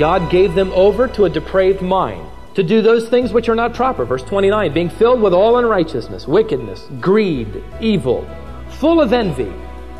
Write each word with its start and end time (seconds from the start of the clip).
God 0.00 0.30
gave 0.30 0.54
them 0.54 0.70
over 0.72 1.08
to 1.08 1.24
a 1.24 1.30
depraved 1.30 1.80
mind 1.80 2.26
to 2.54 2.62
do 2.62 2.82
those 2.82 3.08
things 3.08 3.32
which 3.32 3.48
are 3.48 3.54
not 3.54 3.72
proper. 3.72 4.04
Verse 4.04 4.22
29 4.22 4.74
being 4.74 4.90
filled 4.90 5.22
with 5.22 5.32
all 5.32 5.56
unrighteousness, 5.56 6.26
wickedness, 6.28 6.86
greed, 7.00 7.64
evil, 7.80 8.28
full 8.68 9.00
of 9.00 9.14
envy, 9.14 9.52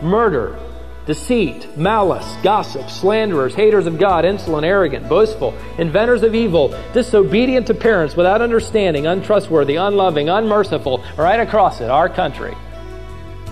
murder, 0.03 0.59
deceit, 1.07 1.67
malice, 1.79 2.37
gossip, 2.43 2.91
slanderers, 2.91 3.55
haters 3.55 3.87
of 3.87 3.99
God, 3.99 4.27
insolent, 4.27 4.67
arrogant, 4.67 5.09
boastful, 5.09 5.55
inventors 5.79 6.23
of 6.23 6.35
evil, 6.35 6.69
disobedient 6.93 7.67
to 7.69 7.75
parents, 7.75 8.17
without 8.17 8.43
understanding, 8.43 9.07
untrustworthy, 9.07 9.77
unloving, 9.77 10.29
unmerciful, 10.29 11.03
right 11.17 11.41
across 11.41 11.81
it, 11.81 11.89
our 11.89 12.09
country. 12.09 12.55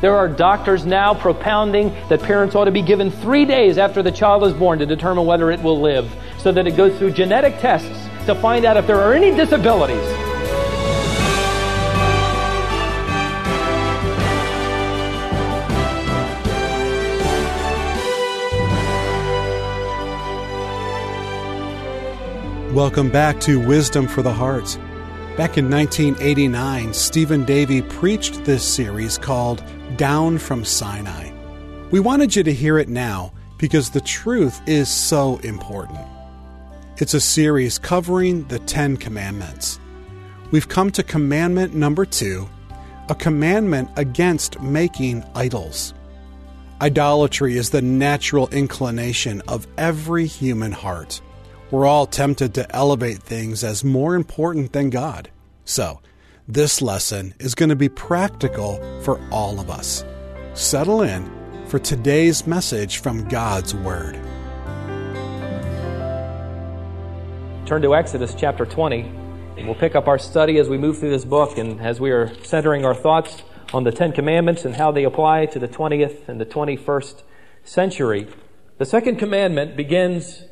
There 0.01 0.17
are 0.17 0.29
doctors 0.29 0.87
now 0.87 1.13
propounding 1.13 1.93
that 2.09 2.23
parents 2.23 2.55
ought 2.55 2.67
to 2.67 2.71
be 2.71 2.83
given 2.83 3.11
three 3.11 3.45
days 3.45 3.79
after 3.79 4.01
the 4.01 4.13
child 4.13 4.45
is 4.45 4.53
born 4.53 4.79
to 4.79 4.87
determine 4.87 5.27
whether 5.27 5.51
it 5.51 5.61
will 5.61 5.81
live, 5.81 6.09
so 6.39 6.53
that 6.53 6.69
it 6.69 6.77
goes 6.77 6.97
through 6.99 7.11
genetic 7.11 7.59
tests 7.59 8.09
to 8.27 8.37
find 8.37 8.65
out 8.65 8.77
if 8.77 8.87
there 8.87 9.01
are 9.01 9.13
any 9.13 9.33
disabilities. 9.35 9.97
Welcome 22.73 23.11
back 23.11 23.41
to 23.41 23.59
Wisdom 23.59 24.07
for 24.07 24.23
the 24.23 24.33
Heart. 24.33 24.79
Back 25.39 25.57
in 25.57 25.71
1989, 25.71 26.93
Stephen 26.93 27.45
Davey 27.45 27.81
preached 27.81 28.45
this 28.45 28.65
series 28.65 29.17
called 29.17 29.63
Down 29.97 30.37
from 30.37 30.65
Sinai. 30.65 31.31
We 31.93 32.01
wanted 32.01 32.35
you 32.35 32.43
to 32.43 32.53
hear 32.53 32.77
it 32.77 32.89
now 32.89 33.33
because 33.57 33.91
the 33.91 34.01
truth 34.01 34.61
is 34.67 34.89
so 34.89 35.37
important. 35.45 36.01
It's 36.97 37.15
a 37.15 37.21
series 37.21 37.79
covering 37.79 38.49
the 38.49 38.59
Ten 38.59 38.97
Commandments. 38.97 39.79
We've 40.51 40.67
come 40.67 40.91
to 40.91 41.05
commandment 41.05 41.73
number 41.73 42.05
two, 42.05 42.49
a 43.09 43.15
commandment 43.15 43.91
against 43.97 44.61
making 44.61 45.23
idols. 45.37 45.95
Idolatry 46.81 47.57
is 47.57 47.71
the 47.71 47.81
natural 47.81 48.49
inclination 48.49 49.43
of 49.47 49.69
every 49.79 50.27
human 50.27 50.73
heart. 50.73 51.21
We're 51.71 51.87
all 51.87 52.07
tempted 52.07 52.55
to 52.55 52.75
elevate 52.75 53.19
things 53.19 53.63
as 53.63 53.85
more 53.85 54.15
important 54.15 54.73
than 54.73 54.89
God. 54.89 55.31
So, 55.67 56.01
this 56.47 56.81
lesson 56.81 57.35
is 57.39 57.55
going 57.55 57.69
to 57.69 57.77
be 57.77 57.91
practical 57.91 58.81
for 59.03 59.21
all 59.31 59.61
of 59.61 59.69
us. 59.69 60.03
Settle 60.55 61.03
in 61.03 61.31
for 61.67 61.79
today's 61.79 62.47
message 62.47 63.03
from 63.03 63.29
God's 63.29 63.75
Word. 63.75 64.15
Turn 67.67 67.83
to 67.83 67.95
Exodus 67.95 68.35
chapter 68.35 68.65
20. 68.65 69.13
We'll 69.65 69.75
pick 69.75 69.95
up 69.95 70.09
our 70.09 70.19
study 70.19 70.57
as 70.57 70.71
we 70.71 70.79
move 70.79 70.99
through 70.99 71.11
this 71.11 71.27
book 71.27 71.59
and 71.59 71.83
as 71.83 72.01
we 72.01 72.13
are 72.13 72.33
centering 72.45 72.87
our 72.87 72.95
thoughts 72.95 73.43
on 73.75 73.85
the 73.85 73.93
Ten 73.93 74.13
Commandments 74.13 74.65
and 74.65 74.75
how 74.75 74.91
they 74.91 75.05
apply 75.05 75.45
to 75.45 75.59
the 75.59 75.69
20th 75.69 76.31
and 76.31 76.41
the 76.41 76.47
21st 76.47 77.23
century. 77.65 78.27
The 78.79 78.87
second 78.87 79.17
commandment 79.17 79.77
begins 79.77 80.45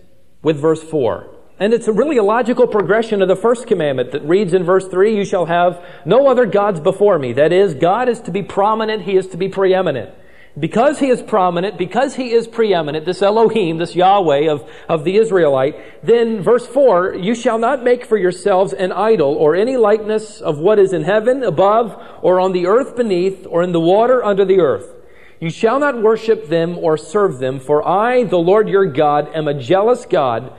with 0.43 0.59
verse 0.59 0.83
4. 0.83 1.33
And 1.59 1.73
it's 1.73 1.89
a 1.89 1.93
really 1.93 2.19
a 2.19 2.23
logical 2.23 2.67
progression 2.67 3.23
of 3.23 3.29
the 3.29 3.37
first 3.37 3.67
commandment 3.67 4.13
that 4.13 4.23
reads 4.25 4.53
in 4.53 4.65
verse 4.65 4.87
3, 4.89 5.17
You 5.17 5.25
shall 5.25 5.47
have 5.47 5.83
no 6.05 6.29
other 6.29 6.45
gods 6.45 6.81
before 6.81 7.19
me. 7.19 7.33
That 7.33 7.53
is, 7.53 7.75
God 7.75 8.09
is 8.09 8.21
to 8.23 8.31
be 8.31 8.43
prominent, 8.43 9.03
He 9.03 9.17
is 9.17 9.27
to 9.29 9.37
be 9.37 9.49
preeminent 9.49 10.11
because 10.59 10.99
he 10.99 11.09
is 11.09 11.21
prominent, 11.23 11.77
because 11.77 12.15
he 12.15 12.33
is 12.33 12.47
preeminent, 12.47 13.05
this 13.05 13.21
Elohim, 13.21 13.77
this 13.77 13.95
Yahweh 13.95 14.51
of, 14.51 14.69
of 14.89 15.05
the 15.05 15.17
Israelite, 15.17 16.05
then 16.05 16.41
verse 16.41 16.67
4, 16.67 17.15
you 17.15 17.35
shall 17.35 17.59
not 17.59 17.85
make 17.85 18.07
for 18.07 18.17
yourselves 18.17 18.73
an 18.73 18.91
idol 18.91 19.35
or 19.35 19.55
any 19.55 19.77
likeness 19.77 20.41
of 20.41 20.59
what 20.59 20.79
is 20.79 20.95
in 20.95 21.03
heaven 21.03 21.43
above 21.43 22.01
or 22.23 22.41
on 22.41 22.53
the 22.53 22.67
earth 22.67 22.97
beneath 22.97 23.47
or 23.49 23.63
in 23.63 23.73
the 23.73 23.81
water 23.81 24.25
under 24.25 24.45
the 24.45 24.61
earth. 24.61 24.96
You 25.41 25.51
shall 25.51 25.79
not 25.79 26.01
worship 26.01 26.49
them 26.49 26.79
or 26.79 26.97
serve 26.97 27.39
them, 27.39 27.61
for 27.61 27.87
I, 27.87 28.25
the 28.25 28.39
Lord 28.39 28.69
your 28.69 28.87
God, 28.87 29.29
am 29.35 29.49
a 29.49 29.55
jealous 29.55 30.07
God, 30.07 30.53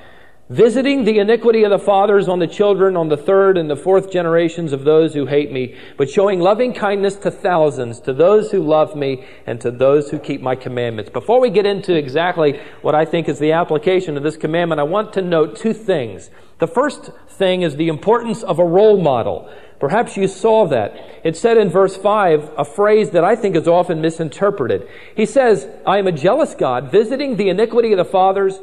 visiting 0.49 1.03
the 1.03 1.17
iniquity 1.17 1.63
of 1.63 1.71
the 1.71 1.79
fathers 1.79 2.29
on 2.29 2.39
the 2.39 2.47
children 2.47 2.95
on 2.95 3.09
the 3.09 3.17
third 3.17 3.57
and 3.57 3.69
the 3.69 3.75
fourth 3.75 4.11
generations 4.11 4.71
of 4.71 4.83
those 4.83 5.15
who 5.15 5.25
hate 5.25 5.51
me, 5.51 5.75
but 5.97 6.09
showing 6.09 6.39
loving 6.39 6.73
kindness 6.73 7.15
to 7.15 7.31
thousands, 7.31 7.99
to 8.01 8.13
those 8.13 8.51
who 8.51 8.61
love 8.61 8.95
me 8.95 9.25
and 9.47 9.59
to 9.59 9.71
those 9.71 10.11
who 10.11 10.19
keep 10.19 10.41
my 10.41 10.55
commandments. 10.55 11.09
Before 11.09 11.41
we 11.41 11.49
get 11.49 11.65
into 11.65 11.95
exactly 11.95 12.61
what 12.83 12.94
I 12.94 13.03
think 13.03 13.27
is 13.27 13.39
the 13.39 13.53
application 13.53 14.15
of 14.15 14.21
this 14.21 14.38
commandment, 14.38 14.79
I 14.79 14.83
want 14.83 15.11
to 15.13 15.23
note 15.23 15.57
two 15.57 15.73
things. 15.73 16.29
The 16.59 16.67
first 16.67 17.09
thing 17.29 17.63
is 17.63 17.75
the 17.75 17.88
importance 17.88 18.44
of 18.44 18.59
a 18.59 18.65
role 18.65 19.01
model. 19.01 19.51
Perhaps 19.79 20.17
you 20.17 20.27
saw 20.27 20.65
that. 20.67 20.95
It 21.23 21.38
said 21.38 21.57
in 21.57 21.69
verse 21.69 21.95
5 21.95 22.51
a 22.57 22.65
phrase 22.65 23.11
that 23.11 23.23
I 23.23 23.35
think 23.35 23.55
is 23.55 23.67
often 23.67 24.01
misinterpreted. 24.01 24.88
He 25.15 25.25
says, 25.25 25.67
I 25.85 25.99
am 25.99 26.07
a 26.07 26.11
jealous 26.11 26.55
God, 26.55 26.91
visiting 26.91 27.35
the 27.35 27.49
iniquity 27.49 27.91
of 27.91 27.97
the 27.97 28.05
fathers 28.05 28.59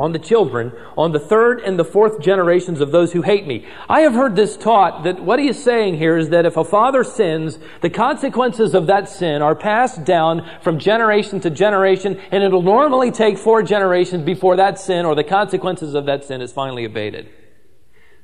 on 0.00 0.12
the 0.12 0.18
children, 0.18 0.72
on 0.96 1.12
the 1.12 1.18
third 1.18 1.60
and 1.60 1.78
the 1.78 1.84
fourth 1.84 2.20
generations 2.20 2.80
of 2.80 2.92
those 2.92 3.12
who 3.12 3.22
hate 3.22 3.46
me. 3.46 3.66
I 3.88 4.00
have 4.02 4.14
heard 4.14 4.36
this 4.36 4.56
taught 4.56 5.02
that 5.04 5.20
what 5.22 5.40
he 5.40 5.48
is 5.48 5.62
saying 5.62 5.98
here 5.98 6.16
is 6.16 6.28
that 6.28 6.46
if 6.46 6.56
a 6.56 6.64
father 6.64 7.02
sins, 7.02 7.58
the 7.80 7.90
consequences 7.90 8.74
of 8.74 8.86
that 8.86 9.08
sin 9.08 9.42
are 9.42 9.56
passed 9.56 10.04
down 10.04 10.48
from 10.62 10.78
generation 10.78 11.40
to 11.40 11.50
generation, 11.50 12.20
and 12.30 12.44
it'll 12.44 12.62
normally 12.62 13.10
take 13.10 13.38
four 13.38 13.62
generations 13.62 14.24
before 14.24 14.56
that 14.56 14.78
sin 14.78 15.04
or 15.04 15.16
the 15.16 15.24
consequences 15.24 15.94
of 15.94 16.06
that 16.06 16.24
sin 16.24 16.40
is 16.40 16.52
finally 16.52 16.84
abated. 16.84 17.28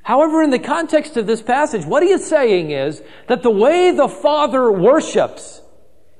However, 0.05 0.43
in 0.43 0.51
the 0.51 0.59
context 0.59 1.17
of 1.17 1.27
this 1.27 1.43
passage, 1.43 1.85
what 1.87 2.03
he 2.03 2.11
is 2.11 2.27
saying 2.27 2.71
is 2.71 3.03
that 3.27 3.43
the 3.43 3.51
way 3.51 3.91
the 3.91 4.09
father 4.09 4.71
worships 4.71 5.63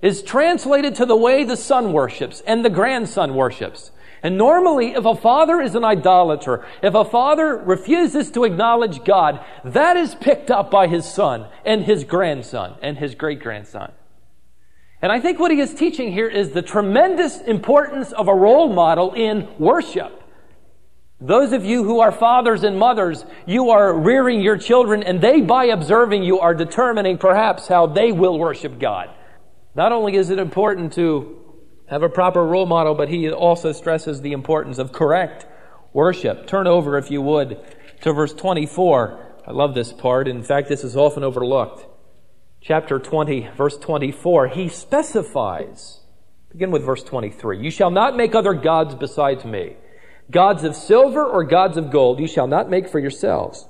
is 0.01 0.23
translated 0.23 0.95
to 0.97 1.07
the 1.07 1.17
way 1.17 1.45
the 1.45 1.57
son 1.57 1.93
worships 1.93 2.43
and 2.47 2.65
the 2.65 2.71
grandson 2.71 3.35
worships. 3.35 3.91
And 4.23 4.39
normally, 4.39 4.95
if 4.95 5.05
a 5.05 5.15
father 5.15 5.61
is 5.61 5.75
an 5.75 5.85
idolater, 5.85 6.67
if 6.83 6.95
a 6.95 7.05
father 7.05 7.59
refuses 7.59 8.31
to 8.31 8.45
acknowledge 8.45 9.05
God, 9.05 9.45
that 9.65 9.99
is 9.99 10.15
picked 10.15 10.51
up 10.51 10.71
by 10.71 10.87
his 10.87 11.05
son 11.05 11.47
and 11.67 11.85
his 11.85 12.05
grandson 12.05 12.77
and 12.81 12.97
his 12.97 13.15
great 13.15 13.41
grandson. 13.41 13.93
And 15.03 15.13
I 15.13 15.21
think 15.21 15.39
what 15.39 15.51
he 15.51 15.61
is 15.61 15.75
teaching 15.75 16.11
here 16.11 16.29
is 16.29 16.53
the 16.53 16.63
tremendous 16.63 17.43
importance 17.43 18.13
of 18.13 18.29
a 18.29 18.35
role 18.35 18.73
model 18.73 19.13
in 19.13 19.47
worship. 19.59 20.24
Those 21.21 21.53
of 21.53 21.65
you 21.65 21.85
who 21.85 22.01
are 22.01 22.13
fathers 22.13 22.65
and 22.65 22.79
mothers, 22.79 23.25
you 23.47 23.71
are 23.71 23.97
rearing 23.97 24.41
your 24.41 24.59
children, 24.59 25.03
and 25.03 25.21
they, 25.21 25.41
by 25.41 25.67
observing 25.67 26.25
you, 26.25 26.41
are 26.41 26.55
determining 26.55 27.19
perhaps 27.19 27.69
how 27.69 27.87
they 27.87 28.13
will 28.13 28.39
worship 28.39 28.79
God. 28.79 29.11
Not 29.75 29.93
only 29.93 30.17
is 30.17 30.31
it 30.31 30.39
important 30.39 30.93
to 30.95 31.41
have 31.87 32.03
a 32.03 32.09
proper 32.09 32.45
role 32.45 32.67
model, 32.67 32.95
but 32.95 33.09
he 33.09 33.31
also 33.31 33.73
stresses 33.73 34.21
the 34.21 34.33
importance 34.33 34.79
of 34.79 34.93
correct 34.93 35.47
worship. 35.93 36.47
Turn 36.47 36.67
over, 36.67 36.99
if 36.99 37.11
you 37.11 37.23
would, 37.23 37.61
to 38.03 38.13
verse 38.13 38.33
24. 38.33 39.43
I 39.47 39.53
love 39.53 39.75
this 39.75 39.93
part. 39.93 40.27
In 40.27 40.43
fact, 40.43 40.69
this 40.69 40.85
is 40.85 40.97
often 40.97 41.23
overlooked. 41.23 41.87
Chapter 42.61 42.99
20, 42.99 43.51
verse 43.57 43.77
24. 43.77 44.49
He 44.49 44.69
specifies, 44.69 46.01
begin 46.51 46.71
with 46.71 46.83
verse 46.83 47.05
23. 47.05 47.61
You 47.63 47.71
shall 47.71 47.91
not 47.91 48.17
make 48.17 48.35
other 48.35 48.55
gods 48.55 48.95
besides 48.95 49.45
me. 49.45 49.77
Gods 50.31 50.65
of 50.65 50.75
silver 50.75 51.25
or 51.25 51.45
gods 51.45 51.77
of 51.77 51.91
gold 51.91 52.19
you 52.19 52.27
shall 52.27 52.47
not 52.47 52.71
make 52.71 52.89
for 52.89 52.99
yourselves. 52.99 53.69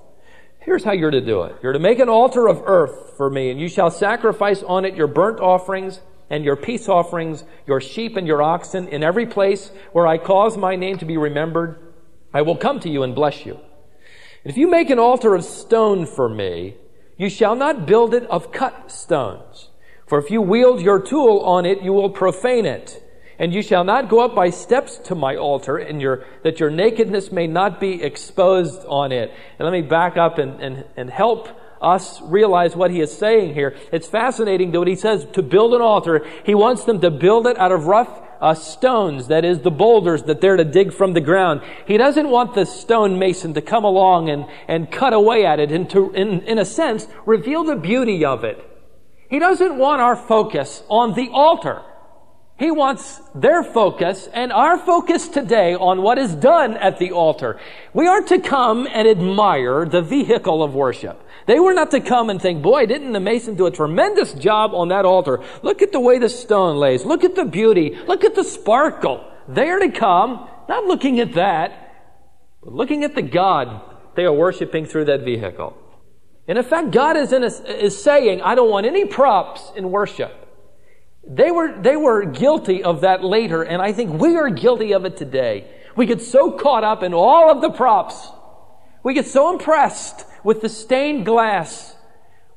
Here's 0.60 0.84
how 0.84 0.92
you're 0.92 1.10
to 1.10 1.20
do 1.20 1.42
it. 1.42 1.56
You're 1.62 1.72
to 1.74 1.78
make 1.78 1.98
an 1.98 2.08
altar 2.08 2.48
of 2.48 2.62
earth 2.64 3.16
for 3.16 3.28
me, 3.28 3.50
and 3.50 3.60
you 3.60 3.68
shall 3.68 3.90
sacrifice 3.90 4.62
on 4.62 4.84
it 4.84 4.94
your 4.94 5.06
burnt 5.06 5.40
offerings 5.40 6.00
and 6.30 6.42
your 6.42 6.56
peace 6.56 6.88
offerings, 6.88 7.44
your 7.66 7.80
sheep 7.80 8.16
and 8.16 8.26
your 8.26 8.42
oxen, 8.42 8.88
in 8.88 9.02
every 9.02 9.26
place 9.26 9.70
where 9.92 10.06
I 10.06 10.16
cause 10.16 10.56
my 10.56 10.74
name 10.74 10.96
to 10.98 11.04
be 11.04 11.18
remembered, 11.18 11.92
I 12.32 12.42
will 12.42 12.56
come 12.56 12.80
to 12.80 12.88
you 12.88 13.02
and 13.02 13.14
bless 13.14 13.44
you. 13.44 13.54
And 14.42 14.50
if 14.50 14.56
you 14.56 14.66
make 14.66 14.88
an 14.88 14.98
altar 14.98 15.34
of 15.34 15.44
stone 15.44 16.06
for 16.06 16.28
me, 16.28 16.76
you 17.18 17.28
shall 17.28 17.54
not 17.54 17.86
build 17.86 18.14
it 18.14 18.24
of 18.24 18.50
cut 18.50 18.90
stones. 18.90 19.68
For 20.06 20.18
if 20.18 20.30
you 20.30 20.40
wield 20.40 20.80
your 20.80 21.00
tool 21.00 21.40
on 21.40 21.66
it, 21.66 21.82
you 21.82 21.92
will 21.92 22.10
profane 22.10 22.66
it. 22.66 23.02
And 23.38 23.52
you 23.52 23.62
shall 23.62 23.84
not 23.84 24.08
go 24.08 24.20
up 24.20 24.34
by 24.34 24.50
steps 24.50 24.98
to 25.04 25.14
my 25.14 25.36
altar, 25.36 25.76
and 25.76 26.00
your, 26.00 26.24
that 26.42 26.60
your 26.60 26.70
nakedness 26.70 27.32
may 27.32 27.46
not 27.46 27.80
be 27.80 28.02
exposed 28.02 28.84
on 28.86 29.12
it. 29.12 29.32
And 29.58 29.66
let 29.66 29.72
me 29.72 29.82
back 29.82 30.16
up 30.16 30.38
and, 30.38 30.60
and, 30.60 30.84
and 30.96 31.10
help 31.10 31.48
us 31.80 32.20
realize 32.22 32.74
what 32.74 32.90
he 32.90 33.00
is 33.00 33.16
saying 33.16 33.54
here. 33.54 33.76
It's 33.92 34.06
fascinating 34.06 34.72
that 34.72 34.78
what 34.78 34.88
he 34.88 34.96
says 34.96 35.26
to 35.32 35.42
build 35.42 35.74
an 35.74 35.82
altar, 35.82 36.26
he 36.44 36.54
wants 36.54 36.84
them 36.84 37.00
to 37.00 37.10
build 37.10 37.46
it 37.46 37.58
out 37.58 37.72
of 37.72 37.86
rough 37.86 38.22
uh, 38.40 38.54
stones, 38.54 39.28
that 39.28 39.44
is, 39.44 39.60
the 39.60 39.70
boulders 39.70 40.24
that 40.24 40.40
they're 40.40 40.56
to 40.56 40.64
dig 40.64 40.92
from 40.92 41.12
the 41.12 41.20
ground. 41.20 41.62
He 41.86 41.96
doesn't 41.96 42.28
want 42.28 42.54
the 42.54 42.66
stone 42.66 43.18
mason 43.18 43.54
to 43.54 43.62
come 43.62 43.84
along 43.84 44.28
and, 44.28 44.46
and 44.68 44.90
cut 44.90 45.12
away 45.12 45.46
at 45.46 45.60
it 45.60 45.72
and 45.72 45.88
to, 45.90 46.12
in, 46.12 46.42
in 46.42 46.58
a 46.58 46.64
sense, 46.64 47.06
reveal 47.26 47.64
the 47.64 47.76
beauty 47.76 48.24
of 48.24 48.44
it. 48.44 48.62
He 49.28 49.38
doesn't 49.38 49.78
want 49.78 50.00
our 50.00 50.16
focus 50.16 50.82
on 50.88 51.14
the 51.14 51.30
altar. 51.32 51.82
He 52.58 52.70
wants 52.70 53.20
their 53.34 53.64
focus 53.64 54.28
and 54.32 54.52
our 54.52 54.78
focus 54.78 55.28
today 55.28 55.74
on 55.74 56.02
what 56.02 56.18
is 56.18 56.34
done 56.34 56.76
at 56.76 56.98
the 56.98 57.10
altar. 57.10 57.58
We 57.92 58.06
are 58.06 58.22
to 58.22 58.38
come 58.38 58.86
and 58.90 59.08
admire 59.08 59.84
the 59.84 60.02
vehicle 60.02 60.62
of 60.62 60.74
worship. 60.74 61.20
They 61.46 61.58
were 61.58 61.74
not 61.74 61.90
to 61.90 62.00
come 62.00 62.30
and 62.30 62.40
think, 62.40 62.62
boy, 62.62 62.86
didn't 62.86 63.12
the 63.12 63.20
mason 63.20 63.56
do 63.56 63.66
a 63.66 63.70
tremendous 63.70 64.32
job 64.34 64.72
on 64.72 64.88
that 64.88 65.04
altar? 65.04 65.42
Look 65.62 65.82
at 65.82 65.92
the 65.92 66.00
way 66.00 66.18
the 66.18 66.28
stone 66.28 66.76
lays. 66.76 67.04
Look 67.04 67.24
at 67.24 67.34
the 67.34 67.44
beauty. 67.44 67.98
Look 68.06 68.24
at 68.24 68.34
the 68.34 68.44
sparkle. 68.44 69.28
They 69.48 69.68
are 69.68 69.80
to 69.80 69.90
come, 69.90 70.48
not 70.68 70.84
looking 70.84 71.20
at 71.20 71.34
that, 71.34 71.72
but 72.62 72.72
looking 72.72 73.04
at 73.04 73.14
the 73.14 73.22
God 73.22 73.82
they 74.14 74.24
are 74.24 74.32
worshiping 74.32 74.86
through 74.86 75.06
that 75.06 75.20
vehicle. 75.20 75.76
And 76.46 76.58
in 76.58 76.64
fact, 76.64 76.90
God 76.90 77.16
is, 77.16 77.32
a, 77.32 77.84
is 77.84 78.02
saying, 78.02 78.42
I 78.42 78.54
don't 78.54 78.70
want 78.70 78.86
any 78.86 79.06
props 79.06 79.72
in 79.76 79.90
worship. 79.90 80.43
They 81.26 81.50
were, 81.50 81.80
they 81.80 81.96
were 81.96 82.24
guilty 82.24 82.82
of 82.82 83.00
that 83.00 83.24
later, 83.24 83.62
and 83.62 83.80
I 83.80 83.92
think 83.92 84.20
we 84.20 84.36
are 84.36 84.50
guilty 84.50 84.92
of 84.92 85.04
it 85.04 85.16
today. 85.16 85.66
We 85.96 86.06
get 86.06 86.20
so 86.20 86.50
caught 86.50 86.84
up 86.84 87.02
in 87.02 87.14
all 87.14 87.50
of 87.50 87.60
the 87.60 87.70
props. 87.70 88.28
We 89.02 89.14
get 89.14 89.26
so 89.26 89.52
impressed 89.52 90.26
with 90.42 90.60
the 90.60 90.68
stained 90.68 91.24
glass. 91.24 91.94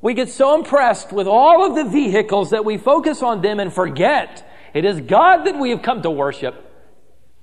We 0.00 0.14
get 0.14 0.28
so 0.28 0.54
impressed 0.54 1.12
with 1.12 1.26
all 1.26 1.64
of 1.64 1.74
the 1.74 1.90
vehicles 1.90 2.50
that 2.50 2.64
we 2.64 2.78
focus 2.78 3.22
on 3.22 3.42
them 3.42 3.58
and 3.58 3.72
forget 3.72 4.44
it 4.74 4.84
is 4.84 5.00
God 5.00 5.44
that 5.44 5.58
we 5.58 5.70
have 5.70 5.82
come 5.82 6.02
to 6.02 6.10
worship. 6.10 6.54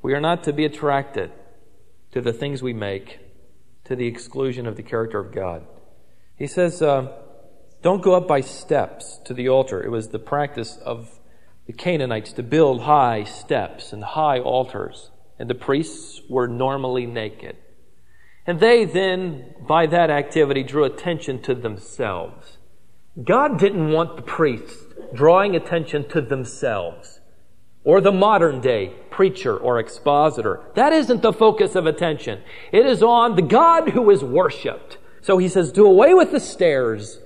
We 0.01 0.13
are 0.13 0.22
not 0.22 0.44
to 0.44 0.54
be 0.54 0.66
attracted 0.66 1.31
to 2.12 2.22
the 2.22 2.33
things 2.33 2.62
we 2.62 2.74
make 2.74 3.19
to 3.86 3.95
the 3.95 4.07
exclusion 4.07 4.68
of 4.68 4.75
the 4.75 4.83
character 4.83 5.19
of 5.19 5.31
God. 5.31 5.66
He 6.38 6.48
says, 6.48 6.81
uh, 6.81 7.12
don't 7.81 8.01
go 8.01 8.16
up 8.16 8.27
by 8.27 8.42
steps 8.42 9.19
to 9.25 9.33
the 9.33 9.50
altar. 9.50 9.83
It 9.83 9.89
was 9.89 10.10
the 10.10 10.19
practice 10.19 10.77
of 10.77 11.14
the 11.67 11.73
Canaanites 11.73 12.33
to 12.33 12.44
build 12.44 12.81
high 12.81 13.23
steps 13.23 13.91
and 13.91 14.03
high 14.03 14.39
altars, 14.39 15.12
and 15.39 15.50
the 15.50 15.56
priests 15.56 16.21
were 16.29 16.47
normally 16.47 17.06
naked. 17.06 17.57
And 18.45 18.59
they 18.59 18.85
then, 18.85 19.56
by 19.67 19.88
that 19.88 20.09
activity, 20.09 20.63
drew 20.63 20.83
attention 20.83 21.41
to 21.44 21.56
themselves. 21.56 22.57
God 23.23 23.59
didn't 23.59 23.91
want 23.91 24.15
the 24.15 24.21
priests 24.21 24.83
drawing 25.13 25.56
attention 25.56 26.07
to 26.09 26.21
themselves 26.21 27.21
or 27.83 28.01
the 28.01 28.12
modern 28.12 28.62
day 28.62 28.94
preacher 29.09 29.57
or 29.57 29.79
expositor. 29.79 30.62
That 30.75 30.94
isn't 30.94 31.21
the 31.21 31.33
focus 31.33 31.75
of 31.75 31.85
attention. 31.85 32.41
It 32.71 32.85
is 32.85 33.01
on 33.01 33.35
the 33.35 33.41
God 33.41 33.89
who 33.89 34.09
is 34.09 34.23
worshiped. 34.23 34.97
So 35.21 35.38
he 35.38 35.47
says, 35.47 35.71
do 35.71 35.85
away 35.85 36.13
with 36.13 36.31
the 36.31 36.39
stairs 36.39 37.19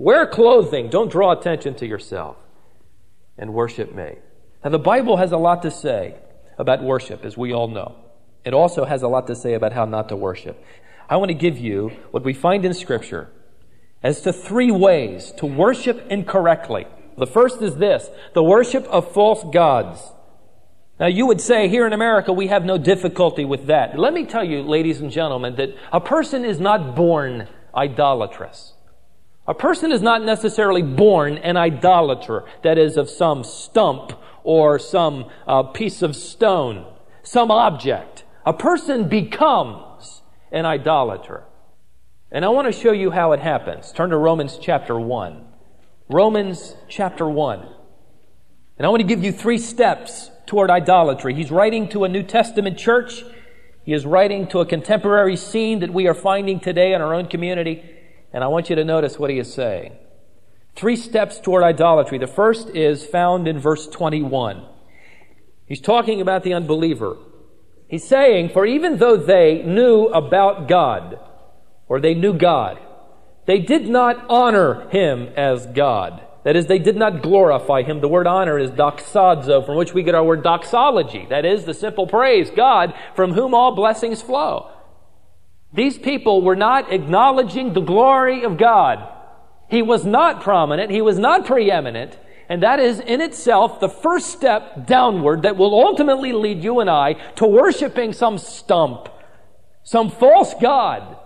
Wear 0.00 0.26
clothing. 0.26 0.88
Don't 0.88 1.12
draw 1.12 1.30
attention 1.30 1.74
to 1.74 1.86
yourself. 1.86 2.38
And 3.40 3.54
worship 3.54 3.92
me. 3.92 4.18
Now, 4.62 4.70
the 4.70 4.78
Bible 4.78 5.16
has 5.16 5.32
a 5.32 5.38
lot 5.38 5.62
to 5.62 5.70
say 5.70 6.14
about 6.58 6.84
worship, 6.84 7.24
as 7.24 7.36
we 7.36 7.52
all 7.52 7.68
know. 7.68 7.96
It 8.44 8.54
also 8.54 8.84
has 8.84 9.02
a 9.02 9.08
lot 9.08 9.26
to 9.28 9.34
say 9.34 9.54
about 9.54 9.72
how 9.72 9.86
not 9.86 10.10
to 10.10 10.16
worship. 10.16 10.62
I 11.08 11.16
want 11.16 11.30
to 11.30 11.34
give 11.34 11.58
you 11.58 11.90
what 12.12 12.22
we 12.22 12.34
find 12.34 12.64
in 12.64 12.74
Scripture 12.74 13.30
as 14.02 14.20
to 14.22 14.32
three 14.32 14.70
ways 14.70 15.32
to 15.38 15.46
worship 15.46 16.06
incorrectly. 16.10 16.86
The 17.18 17.26
first 17.26 17.60
is 17.62 17.76
this 17.76 18.10
the 18.34 18.42
worship 18.42 18.84
of 18.84 19.12
false 19.12 19.42
gods. 19.52 20.00
Now, 20.98 21.06
you 21.06 21.26
would 21.26 21.40
say 21.40 21.68
here 21.68 21.86
in 21.86 21.94
America, 21.94 22.30
we 22.30 22.48
have 22.48 22.66
no 22.66 22.76
difficulty 22.76 23.46
with 23.46 23.66
that. 23.68 23.98
Let 23.98 24.12
me 24.12 24.26
tell 24.26 24.44
you, 24.44 24.62
ladies 24.62 25.00
and 25.00 25.10
gentlemen, 25.10 25.56
that 25.56 25.70
a 25.90 26.00
person 26.00 26.44
is 26.44 26.60
not 26.60 26.94
born 26.94 27.48
idolatrous. 27.74 28.74
A 29.46 29.54
person 29.54 29.90
is 29.90 30.02
not 30.02 30.22
necessarily 30.22 30.82
born 30.82 31.38
an 31.38 31.56
idolater, 31.56 32.44
that 32.62 32.78
is, 32.78 32.96
of 32.96 33.08
some 33.08 33.42
stump 33.42 34.12
or 34.44 34.78
some 34.78 35.26
uh, 35.46 35.62
piece 35.62 36.02
of 36.02 36.14
stone, 36.14 36.86
some 37.22 37.50
object. 37.50 38.24
A 38.46 38.52
person 38.52 39.08
becomes 39.08 40.22
an 40.52 40.66
idolater. 40.66 41.44
And 42.30 42.44
I 42.44 42.48
want 42.48 42.72
to 42.72 42.80
show 42.80 42.92
you 42.92 43.10
how 43.10 43.32
it 43.32 43.40
happens. 43.40 43.92
Turn 43.92 44.10
to 44.10 44.16
Romans 44.16 44.58
chapter 44.60 44.98
1. 44.98 45.44
Romans 46.08 46.76
chapter 46.88 47.28
1. 47.28 47.68
And 48.78 48.86
I 48.86 48.88
want 48.88 49.00
to 49.00 49.06
give 49.06 49.22
you 49.22 49.32
three 49.32 49.58
steps 49.58 50.30
toward 50.46 50.70
idolatry. 50.70 51.34
He's 51.34 51.50
writing 51.50 51.88
to 51.90 52.04
a 52.04 52.08
New 52.08 52.22
Testament 52.22 52.78
church. 52.78 53.24
He 53.84 53.92
is 53.92 54.06
writing 54.06 54.46
to 54.48 54.60
a 54.60 54.66
contemporary 54.66 55.36
scene 55.36 55.80
that 55.80 55.92
we 55.92 56.06
are 56.06 56.14
finding 56.14 56.60
today 56.60 56.92
in 56.92 57.00
our 57.00 57.14
own 57.14 57.26
community. 57.26 57.99
And 58.32 58.44
I 58.44 58.48
want 58.48 58.70
you 58.70 58.76
to 58.76 58.84
notice 58.84 59.18
what 59.18 59.30
he 59.30 59.38
is 59.38 59.52
saying. 59.52 59.96
Three 60.76 60.96
steps 60.96 61.40
toward 61.40 61.64
idolatry. 61.64 62.18
The 62.18 62.26
first 62.26 62.70
is 62.70 63.04
found 63.04 63.48
in 63.48 63.58
verse 63.58 63.88
21. 63.88 64.64
He's 65.66 65.80
talking 65.80 66.20
about 66.20 66.42
the 66.42 66.54
unbeliever. 66.54 67.16
He's 67.88 68.06
saying, 68.06 68.50
For 68.50 68.64
even 68.66 68.98
though 68.98 69.16
they 69.16 69.62
knew 69.62 70.06
about 70.06 70.68
God, 70.68 71.18
or 71.88 72.00
they 72.00 72.14
knew 72.14 72.32
God, 72.32 72.78
they 73.46 73.58
did 73.58 73.88
not 73.88 74.24
honor 74.28 74.88
him 74.90 75.32
as 75.36 75.66
God. 75.66 76.22
That 76.44 76.56
is, 76.56 76.66
they 76.66 76.78
did 76.78 76.96
not 76.96 77.22
glorify 77.22 77.82
him. 77.82 78.00
The 78.00 78.08
word 78.08 78.26
honor 78.26 78.58
is 78.58 78.70
doxazo, 78.70 79.66
from 79.66 79.76
which 79.76 79.92
we 79.92 80.02
get 80.02 80.14
our 80.14 80.24
word 80.24 80.42
doxology. 80.42 81.26
That 81.28 81.44
is 81.44 81.64
the 81.64 81.74
simple 81.74 82.06
praise, 82.06 82.50
God, 82.50 82.94
from 83.14 83.32
whom 83.32 83.54
all 83.54 83.74
blessings 83.74 84.22
flow. 84.22 84.70
These 85.72 85.98
people 85.98 86.42
were 86.42 86.56
not 86.56 86.92
acknowledging 86.92 87.72
the 87.72 87.80
glory 87.80 88.42
of 88.42 88.56
God. 88.56 89.06
He 89.68 89.82
was 89.82 90.04
not 90.04 90.42
prominent. 90.42 90.90
He 90.90 91.00
was 91.00 91.18
not 91.18 91.46
preeminent. 91.46 92.18
And 92.48 92.64
that 92.64 92.80
is 92.80 92.98
in 92.98 93.20
itself 93.20 93.78
the 93.78 93.88
first 93.88 94.30
step 94.30 94.86
downward 94.86 95.42
that 95.42 95.56
will 95.56 95.72
ultimately 95.72 96.32
lead 96.32 96.64
you 96.64 96.80
and 96.80 96.90
I 96.90 97.12
to 97.36 97.46
worshiping 97.46 98.12
some 98.12 98.38
stump, 98.38 99.08
some 99.84 100.10
false 100.10 100.54
God, 100.60 101.16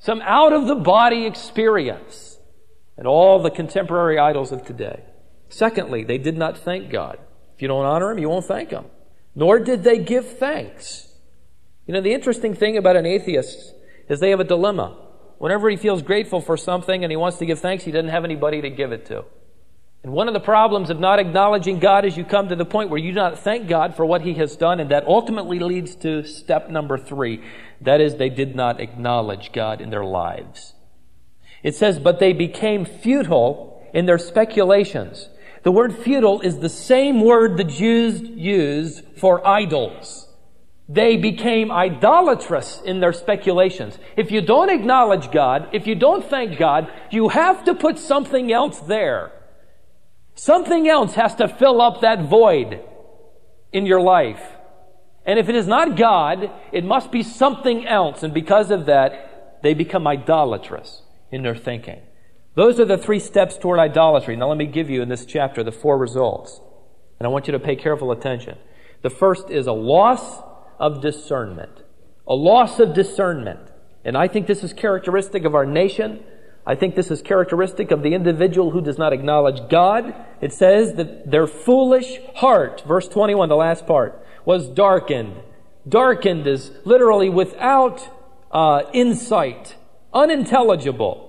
some 0.00 0.20
out 0.22 0.52
of 0.52 0.66
the 0.66 0.74
body 0.74 1.24
experience, 1.26 2.38
and 2.96 3.06
all 3.06 3.40
the 3.40 3.50
contemporary 3.50 4.18
idols 4.18 4.50
of 4.50 4.66
today. 4.66 5.04
Secondly, 5.48 6.02
they 6.02 6.18
did 6.18 6.36
not 6.36 6.58
thank 6.58 6.90
God. 6.90 7.18
If 7.54 7.62
you 7.62 7.68
don't 7.68 7.86
honor 7.86 8.10
Him, 8.10 8.18
you 8.18 8.28
won't 8.28 8.46
thank 8.46 8.70
Him. 8.70 8.86
Nor 9.36 9.60
did 9.60 9.84
they 9.84 9.98
give 9.98 10.38
thanks. 10.38 11.09
You 11.90 11.94
know, 11.94 12.02
the 12.02 12.14
interesting 12.14 12.54
thing 12.54 12.76
about 12.76 12.94
an 12.94 13.04
atheist 13.04 13.74
is 14.08 14.20
they 14.20 14.30
have 14.30 14.38
a 14.38 14.44
dilemma. 14.44 14.96
Whenever 15.38 15.68
he 15.68 15.76
feels 15.76 16.02
grateful 16.02 16.40
for 16.40 16.56
something 16.56 17.02
and 17.02 17.10
he 17.10 17.16
wants 17.16 17.38
to 17.38 17.46
give 17.46 17.58
thanks, 17.58 17.82
he 17.82 17.90
doesn't 17.90 18.10
have 18.10 18.22
anybody 18.22 18.60
to 18.60 18.70
give 18.70 18.92
it 18.92 19.06
to. 19.06 19.24
And 20.04 20.12
one 20.12 20.28
of 20.28 20.34
the 20.34 20.38
problems 20.38 20.90
of 20.90 21.00
not 21.00 21.18
acknowledging 21.18 21.80
God 21.80 22.04
is 22.04 22.16
you 22.16 22.24
come 22.24 22.48
to 22.48 22.54
the 22.54 22.64
point 22.64 22.90
where 22.90 23.00
you 23.00 23.10
do 23.10 23.16
not 23.16 23.40
thank 23.40 23.66
God 23.66 23.96
for 23.96 24.06
what 24.06 24.22
he 24.22 24.34
has 24.34 24.54
done, 24.54 24.78
and 24.78 24.92
that 24.92 25.04
ultimately 25.08 25.58
leads 25.58 25.96
to 25.96 26.22
step 26.22 26.70
number 26.70 26.96
three. 26.96 27.42
That 27.80 28.00
is, 28.00 28.14
they 28.14 28.28
did 28.28 28.54
not 28.54 28.80
acknowledge 28.80 29.50
God 29.50 29.80
in 29.80 29.90
their 29.90 30.04
lives. 30.04 30.74
It 31.64 31.74
says, 31.74 31.98
but 31.98 32.20
they 32.20 32.32
became 32.32 32.84
futile 32.84 33.84
in 33.92 34.06
their 34.06 34.18
speculations. 34.18 35.28
The 35.64 35.72
word 35.72 35.98
futile 35.98 36.40
is 36.40 36.60
the 36.60 36.68
same 36.68 37.20
word 37.20 37.56
the 37.56 37.64
Jews 37.64 38.20
used 38.20 39.02
for 39.16 39.44
idols 39.44 40.28
they 40.92 41.16
became 41.16 41.70
idolatrous 41.70 42.82
in 42.84 42.98
their 42.98 43.12
speculations. 43.12 43.96
If 44.16 44.32
you 44.32 44.40
don't 44.40 44.70
acknowledge 44.70 45.30
God, 45.30 45.68
if 45.72 45.86
you 45.86 45.94
don't 45.94 46.28
thank 46.28 46.58
God, 46.58 46.90
you 47.12 47.28
have 47.28 47.64
to 47.66 47.76
put 47.76 47.96
something 47.96 48.50
else 48.50 48.80
there. 48.80 49.30
Something 50.34 50.88
else 50.88 51.14
has 51.14 51.36
to 51.36 51.46
fill 51.46 51.80
up 51.80 52.00
that 52.00 52.24
void 52.24 52.80
in 53.72 53.86
your 53.86 54.00
life. 54.00 54.42
And 55.24 55.38
if 55.38 55.48
it 55.48 55.54
is 55.54 55.68
not 55.68 55.96
God, 55.96 56.50
it 56.72 56.84
must 56.84 57.12
be 57.12 57.22
something 57.22 57.86
else. 57.86 58.24
And 58.24 58.34
because 58.34 58.72
of 58.72 58.86
that, 58.86 59.60
they 59.62 59.74
become 59.74 60.08
idolatrous 60.08 61.02
in 61.30 61.44
their 61.44 61.54
thinking. 61.54 62.00
Those 62.56 62.80
are 62.80 62.84
the 62.84 62.98
three 62.98 63.20
steps 63.20 63.56
toward 63.56 63.78
idolatry. 63.78 64.34
Now 64.34 64.48
let 64.48 64.58
me 64.58 64.66
give 64.66 64.90
you 64.90 65.02
in 65.02 65.08
this 65.08 65.24
chapter 65.24 65.62
the 65.62 65.70
four 65.70 65.96
results. 65.98 66.60
And 67.20 67.28
I 67.28 67.30
want 67.30 67.46
you 67.46 67.52
to 67.52 67.60
pay 67.60 67.76
careful 67.76 68.10
attention. 68.10 68.58
The 69.02 69.10
first 69.10 69.50
is 69.50 69.68
a 69.68 69.72
loss 69.72 70.49
of 70.80 71.00
discernment. 71.00 71.84
A 72.26 72.34
loss 72.34 72.80
of 72.80 72.94
discernment. 72.94 73.60
And 74.04 74.16
I 74.16 74.26
think 74.26 74.46
this 74.46 74.64
is 74.64 74.72
characteristic 74.72 75.44
of 75.44 75.54
our 75.54 75.66
nation. 75.66 76.24
I 76.66 76.74
think 76.74 76.96
this 76.96 77.10
is 77.10 77.22
characteristic 77.22 77.90
of 77.90 78.02
the 78.02 78.14
individual 78.14 78.70
who 78.70 78.80
does 78.80 78.98
not 78.98 79.12
acknowledge 79.12 79.68
God. 79.68 80.14
It 80.40 80.52
says 80.52 80.94
that 80.94 81.30
their 81.30 81.46
foolish 81.46 82.18
heart, 82.36 82.82
verse 82.86 83.06
21, 83.08 83.48
the 83.48 83.56
last 83.56 83.86
part, 83.86 84.24
was 84.44 84.68
darkened. 84.68 85.42
Darkened 85.86 86.46
is 86.46 86.72
literally 86.84 87.28
without 87.28 88.08
uh, 88.50 88.82
insight, 88.92 89.76
unintelligible. 90.14 91.26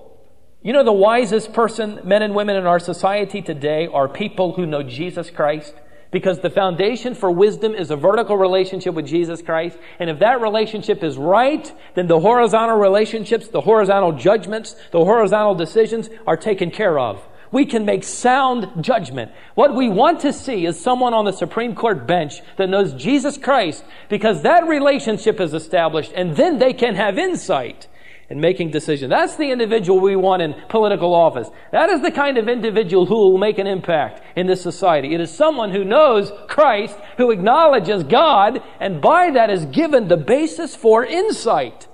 You 0.62 0.72
know, 0.72 0.84
the 0.84 0.92
wisest 0.92 1.52
person, 1.52 2.00
men 2.04 2.22
and 2.22 2.34
women 2.34 2.56
in 2.56 2.66
our 2.66 2.78
society 2.78 3.42
today 3.42 3.86
are 3.86 4.08
people 4.08 4.54
who 4.54 4.64
know 4.64 4.82
Jesus 4.82 5.28
Christ 5.28 5.74
because 6.12 6.38
the 6.38 6.50
foundation 6.50 7.16
for 7.16 7.30
wisdom 7.32 7.74
is 7.74 7.90
a 7.90 7.96
vertical 7.96 8.36
relationship 8.36 8.94
with 8.94 9.06
Jesus 9.06 9.42
Christ. 9.42 9.76
And 9.98 10.08
if 10.08 10.20
that 10.20 10.40
relationship 10.40 11.02
is 11.02 11.16
right, 11.16 11.72
then 11.94 12.06
the 12.06 12.20
horizontal 12.20 12.76
relationships, 12.76 13.48
the 13.48 13.62
horizontal 13.62 14.12
judgments, 14.12 14.76
the 14.92 15.04
horizontal 15.04 15.56
decisions 15.56 16.08
are 16.26 16.36
taken 16.36 16.70
care 16.70 16.98
of. 17.00 17.20
we 17.52 17.66
can 17.66 17.84
make 17.84 18.02
sound 18.02 18.82
judgment. 18.82 19.30
What 19.54 19.76
we 19.76 19.88
want 19.88 20.20
to 20.20 20.32
see 20.32 20.64
is 20.64 20.80
someone 20.80 21.14
on 21.14 21.26
the 21.26 21.32
Supreme 21.32 21.74
Court 21.74 22.06
bench 22.06 22.40
that 22.56 22.70
knows 22.70 22.94
Jesus 22.94 23.36
Christ 23.36 23.84
because 24.08 24.42
that 24.42 24.66
relationship 24.66 25.38
is 25.38 25.52
established 25.54 26.12
and 26.16 26.34
then 26.34 26.58
they 26.58 26.72
can 26.72 26.94
have 26.94 27.18
insight 27.18 27.86
in 28.28 28.40
making 28.40 28.70
decisions. 28.70 29.10
That's 29.10 29.36
the 29.36 29.50
individual 29.50 30.00
we 30.00 30.16
want 30.16 30.42
in 30.42 30.54
political 30.68 31.14
office. 31.14 31.48
That 31.70 31.90
is 31.90 32.00
the 32.00 32.10
kind 32.10 32.38
of 32.38 32.48
individual 32.48 33.06
who 33.06 33.16
will 33.16 33.38
make 33.38 33.58
an 33.58 33.66
impact 33.66 34.22
in 34.36 34.46
this 34.46 34.62
society. 34.62 35.14
It 35.14 35.20
is 35.20 35.34
someone 35.34 35.70
who 35.70 35.84
knows 35.84 36.32
Christ, 36.48 36.96
who 37.18 37.30
acknowledges 37.30 38.04
God, 38.04 38.62
and 38.80 39.00
by 39.00 39.30
that 39.30 39.50
is 39.50 39.66
given 39.66 40.08
the 40.08 40.16
basis 40.16 40.74
for 40.74 41.04
insight. 41.04 41.88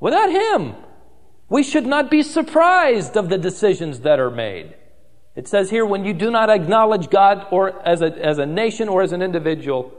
Without 0.00 0.30
Him, 0.30 0.74
we 1.48 1.62
should 1.62 1.86
not 1.86 2.10
be 2.10 2.22
surprised 2.22 3.16
of 3.16 3.28
the 3.28 3.38
decisions 3.38 4.00
that 4.00 4.18
are 4.18 4.30
made. 4.30 4.74
It 5.36 5.48
says 5.48 5.70
here, 5.70 5.84
when 5.84 6.04
you 6.04 6.12
do 6.12 6.30
not 6.30 6.50
acknowledge 6.50 7.10
God 7.10 7.46
or 7.50 7.86
as 7.86 8.02
a, 8.02 8.06
as 8.06 8.38
a 8.38 8.46
nation 8.46 8.88
or 8.88 9.02
as 9.02 9.12
an 9.12 9.22
individual, 9.22 9.92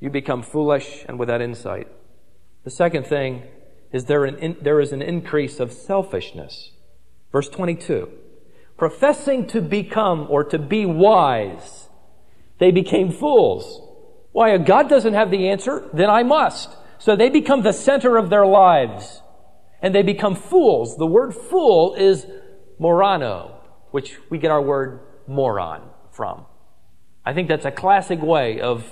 you 0.00 0.10
become 0.10 0.42
foolish 0.42 1.04
and 1.08 1.18
without 1.18 1.42
insight. 1.42 1.88
The 2.64 2.70
second 2.70 3.06
thing 3.06 3.42
is 3.92 4.04
there, 4.04 4.24
an 4.24 4.36
in, 4.38 4.56
there 4.60 4.80
is 4.80 4.92
an 4.92 5.02
increase 5.02 5.60
of 5.60 5.72
selfishness. 5.72 6.72
Verse 7.32 7.48
22. 7.48 8.08
Professing 8.76 9.46
to 9.48 9.60
become 9.60 10.26
or 10.30 10.44
to 10.44 10.58
be 10.58 10.86
wise, 10.86 11.88
they 12.58 12.70
became 12.70 13.12
fools. 13.12 13.82
Why, 14.32 14.54
if 14.54 14.64
God 14.64 14.88
doesn't 14.88 15.14
have 15.14 15.30
the 15.30 15.48
answer, 15.48 15.88
then 15.92 16.08
I 16.08 16.22
must. 16.22 16.70
So 16.98 17.16
they 17.16 17.30
become 17.30 17.62
the 17.62 17.72
center 17.72 18.16
of 18.16 18.30
their 18.30 18.46
lives. 18.46 19.22
And 19.82 19.94
they 19.94 20.02
become 20.02 20.36
fools. 20.36 20.96
The 20.96 21.06
word 21.06 21.34
fool 21.34 21.94
is 21.94 22.26
morano, 22.78 23.60
which 23.90 24.18
we 24.28 24.38
get 24.38 24.50
our 24.50 24.62
word 24.62 25.00
moron 25.26 25.82
from. 26.12 26.44
I 27.24 27.32
think 27.32 27.48
that's 27.48 27.64
a 27.64 27.70
classic 27.70 28.20
way 28.22 28.60
of 28.60 28.84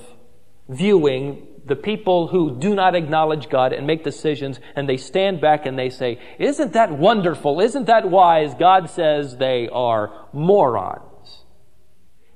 viewing 0.69 1.47
the 1.68 1.76
people 1.76 2.28
who 2.28 2.56
do 2.58 2.75
not 2.75 2.94
acknowledge 2.94 3.48
God 3.48 3.72
and 3.72 3.87
make 3.87 4.02
decisions 4.02 4.58
and 4.75 4.88
they 4.88 4.96
stand 4.96 5.40
back 5.40 5.66
and 5.66 5.78
they 5.78 5.90
say, 5.90 6.18
Isn't 6.38 6.72
that 6.72 6.90
wonderful? 6.92 7.60
Isn't 7.60 7.87
that 7.87 8.10
wise? 8.10 8.54
God 8.54 8.90
says 8.90 9.37
they 9.37 9.68
are 9.68 10.26
morons. 10.32 11.44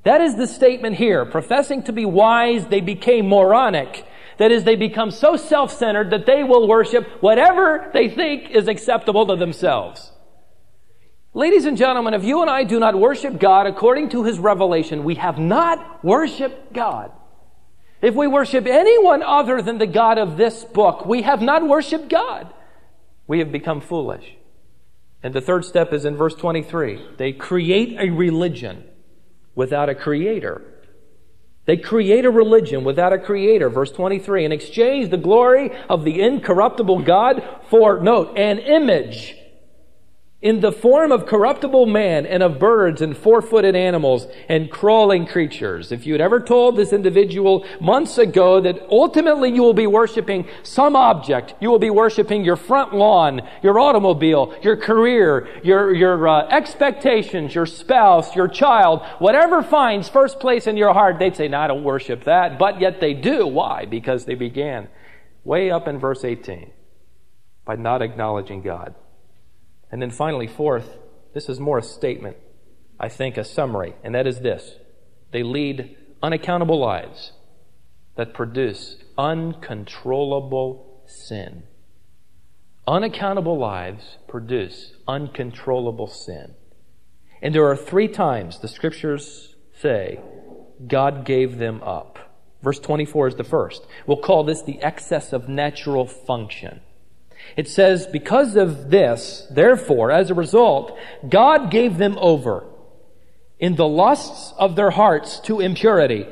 That 0.04 0.20
is 0.20 0.36
the 0.36 0.46
statement 0.46 0.96
here. 0.96 1.24
Professing 1.24 1.82
to 1.84 1.92
be 1.92 2.04
wise, 2.04 2.66
they 2.66 2.80
became 2.80 3.28
moronic. 3.28 4.04
That 4.38 4.50
is, 4.50 4.64
they 4.64 4.76
become 4.76 5.10
so 5.10 5.36
self 5.36 5.72
centered 5.72 6.10
that 6.10 6.26
they 6.26 6.42
will 6.42 6.66
worship 6.66 7.06
whatever 7.20 7.90
they 7.92 8.08
think 8.08 8.50
is 8.50 8.68
acceptable 8.68 9.26
to 9.26 9.36
themselves. 9.36 10.10
Ladies 11.34 11.64
and 11.64 11.78
gentlemen, 11.78 12.12
if 12.12 12.24
you 12.24 12.42
and 12.42 12.50
I 12.50 12.64
do 12.64 12.78
not 12.78 12.98
worship 12.98 13.38
God 13.38 13.66
according 13.66 14.10
to 14.10 14.24
His 14.24 14.38
revelation, 14.38 15.04
we 15.04 15.14
have 15.14 15.38
not 15.38 16.04
worshiped 16.04 16.72
God. 16.72 17.12
If 18.02 18.16
we 18.16 18.26
worship 18.26 18.66
anyone 18.66 19.22
other 19.22 19.62
than 19.62 19.78
the 19.78 19.86
God 19.86 20.18
of 20.18 20.36
this 20.36 20.64
book, 20.64 21.06
we 21.06 21.22
have 21.22 21.40
not 21.40 21.66
worshiped 21.66 22.08
God. 22.08 22.52
We 23.28 23.38
have 23.38 23.52
become 23.52 23.80
foolish. 23.80 24.34
And 25.22 25.32
the 25.32 25.40
third 25.40 25.64
step 25.64 25.92
is 25.92 26.04
in 26.04 26.16
verse 26.16 26.34
23. 26.34 27.14
They 27.16 27.32
create 27.32 27.96
a 28.00 28.10
religion 28.10 28.82
without 29.54 29.88
a 29.88 29.94
creator. 29.94 30.62
They 31.64 31.76
create 31.76 32.24
a 32.24 32.30
religion 32.30 32.82
without 32.82 33.12
a 33.12 33.18
creator. 33.18 33.68
Verse 33.68 33.92
23. 33.92 34.44
And 34.46 34.52
exchange 34.52 35.10
the 35.10 35.16
glory 35.16 35.70
of 35.88 36.04
the 36.04 36.20
incorruptible 36.20 37.02
God 37.02 37.44
for, 37.70 38.00
note, 38.00 38.36
an 38.36 38.58
image 38.58 39.36
in 40.42 40.58
the 40.58 40.72
form 40.72 41.12
of 41.12 41.24
corruptible 41.24 41.86
man 41.86 42.26
and 42.26 42.42
of 42.42 42.58
birds 42.58 43.00
and 43.00 43.16
four-footed 43.16 43.76
animals 43.76 44.26
and 44.48 44.70
crawling 44.70 45.24
creatures. 45.24 45.92
If 45.92 46.04
you 46.04 46.12
had 46.14 46.20
ever 46.20 46.40
told 46.40 46.76
this 46.76 46.92
individual 46.92 47.64
months 47.80 48.18
ago 48.18 48.60
that 48.60 48.88
ultimately 48.90 49.52
you 49.52 49.62
will 49.62 49.72
be 49.72 49.86
worshiping 49.86 50.48
some 50.64 50.96
object, 50.96 51.54
you 51.60 51.70
will 51.70 51.78
be 51.78 51.90
worshiping 51.90 52.44
your 52.44 52.56
front 52.56 52.92
lawn, 52.92 53.48
your 53.62 53.78
automobile, 53.78 54.52
your 54.62 54.76
career, 54.76 55.48
your, 55.62 55.94
your 55.94 56.26
uh, 56.26 56.48
expectations, 56.48 57.54
your 57.54 57.66
spouse, 57.66 58.34
your 58.34 58.48
child, 58.48 59.06
whatever 59.20 59.62
finds 59.62 60.08
first 60.08 60.40
place 60.40 60.66
in 60.66 60.76
your 60.76 60.92
heart, 60.92 61.20
they'd 61.20 61.36
say, 61.36 61.46
no, 61.46 61.60
I 61.60 61.68
don't 61.68 61.84
worship 61.84 62.24
that. 62.24 62.58
But 62.58 62.80
yet 62.80 63.00
they 63.00 63.14
do. 63.14 63.46
Why? 63.46 63.84
Because 63.84 64.24
they 64.24 64.34
began 64.34 64.88
way 65.44 65.70
up 65.70 65.86
in 65.86 66.00
verse 66.00 66.24
18 66.24 66.72
by 67.64 67.76
not 67.76 68.02
acknowledging 68.02 68.62
God. 68.62 68.96
And 69.92 70.00
then 70.00 70.10
finally, 70.10 70.46
fourth, 70.46 70.96
this 71.34 71.48
is 71.48 71.60
more 71.60 71.78
a 71.78 71.82
statement, 71.82 72.38
I 72.98 73.08
think, 73.08 73.36
a 73.36 73.44
summary, 73.44 73.94
and 74.02 74.14
that 74.14 74.26
is 74.26 74.40
this 74.40 74.76
they 75.30 75.42
lead 75.42 75.96
unaccountable 76.22 76.78
lives 76.78 77.32
that 78.16 78.34
produce 78.34 78.96
uncontrollable 79.16 81.02
sin. 81.06 81.64
Unaccountable 82.86 83.58
lives 83.58 84.18
produce 84.28 84.92
uncontrollable 85.06 86.06
sin. 86.06 86.54
And 87.40 87.54
there 87.54 87.66
are 87.66 87.76
three 87.76 88.08
times 88.08 88.58
the 88.58 88.68
scriptures 88.68 89.54
say 89.80 90.20
God 90.86 91.24
gave 91.24 91.58
them 91.58 91.82
up. 91.82 92.18
Verse 92.62 92.78
24 92.78 93.28
is 93.28 93.34
the 93.36 93.44
first. 93.44 93.86
We'll 94.06 94.18
call 94.18 94.44
this 94.44 94.62
the 94.62 94.80
excess 94.80 95.32
of 95.32 95.48
natural 95.48 96.06
function. 96.06 96.80
It 97.56 97.68
says, 97.68 98.06
because 98.06 98.56
of 98.56 98.90
this, 98.90 99.46
therefore, 99.50 100.10
as 100.10 100.30
a 100.30 100.34
result, 100.34 100.98
God 101.28 101.70
gave 101.70 101.98
them 101.98 102.16
over 102.18 102.64
in 103.58 103.76
the 103.76 103.86
lusts 103.86 104.52
of 104.58 104.74
their 104.74 104.90
hearts 104.90 105.38
to 105.40 105.60
impurity, 105.60 106.26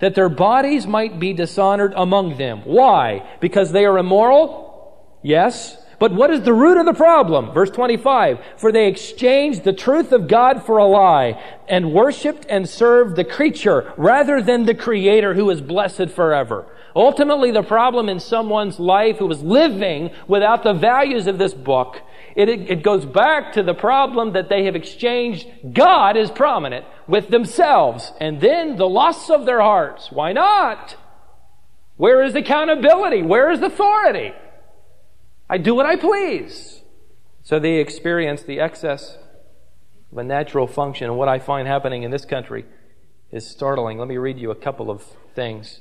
that 0.00 0.14
their 0.14 0.28
bodies 0.28 0.86
might 0.86 1.18
be 1.18 1.32
dishonored 1.32 1.92
among 1.96 2.36
them. 2.36 2.60
Why? 2.64 3.26
Because 3.40 3.72
they 3.72 3.84
are 3.84 3.98
immoral? 3.98 5.18
Yes. 5.22 5.76
But 5.98 6.12
what 6.12 6.30
is 6.30 6.42
the 6.42 6.52
root 6.52 6.78
of 6.78 6.84
the 6.84 6.92
problem? 6.92 7.52
Verse 7.52 7.70
25. 7.70 8.38
For 8.58 8.70
they 8.70 8.86
exchanged 8.86 9.64
the 9.64 9.72
truth 9.72 10.12
of 10.12 10.28
God 10.28 10.64
for 10.64 10.76
a 10.76 10.86
lie 10.86 11.42
and 11.68 11.92
worshiped 11.92 12.46
and 12.48 12.68
served 12.68 13.16
the 13.16 13.24
creature 13.24 13.92
rather 13.96 14.42
than 14.42 14.66
the 14.66 14.74
creator 14.74 15.34
who 15.34 15.48
is 15.50 15.60
blessed 15.60 16.10
forever. 16.10 16.66
Ultimately, 16.96 17.50
the 17.50 17.62
problem 17.62 18.08
in 18.08 18.18
someone's 18.18 18.80
life 18.80 19.18
who 19.18 19.30
is 19.30 19.42
living 19.42 20.10
without 20.26 20.62
the 20.62 20.72
values 20.72 21.26
of 21.26 21.36
this 21.36 21.52
book, 21.52 22.00
it, 22.34 22.48
it 22.48 22.82
goes 22.82 23.04
back 23.04 23.52
to 23.52 23.62
the 23.62 23.74
problem 23.74 24.32
that 24.32 24.48
they 24.48 24.64
have 24.64 24.74
exchanged 24.74 25.46
God 25.74 26.16
is 26.16 26.30
prominent 26.30 26.86
with 27.06 27.28
themselves 27.28 28.12
and 28.18 28.40
then 28.40 28.76
the 28.76 28.88
lusts 28.88 29.28
of 29.28 29.44
their 29.44 29.60
hearts. 29.60 30.10
Why 30.10 30.32
not? 30.32 30.96
Where 31.98 32.22
is 32.22 32.34
accountability? 32.34 33.20
Where 33.20 33.50
is 33.50 33.60
authority? 33.60 34.32
I 35.50 35.58
do 35.58 35.74
what 35.74 35.84
I 35.84 35.96
please. 35.96 36.80
So 37.42 37.58
they 37.58 37.74
experience 37.74 38.42
the 38.42 38.58
excess 38.58 39.18
of 40.10 40.16
a 40.16 40.24
natural 40.24 40.66
function. 40.66 41.08
And 41.08 41.18
what 41.18 41.28
I 41.28 41.40
find 41.40 41.68
happening 41.68 42.04
in 42.04 42.10
this 42.10 42.24
country 42.24 42.64
is 43.30 43.46
startling. 43.46 43.98
Let 43.98 44.08
me 44.08 44.16
read 44.16 44.38
you 44.38 44.50
a 44.50 44.54
couple 44.56 44.90
of 44.90 45.02
things. 45.34 45.80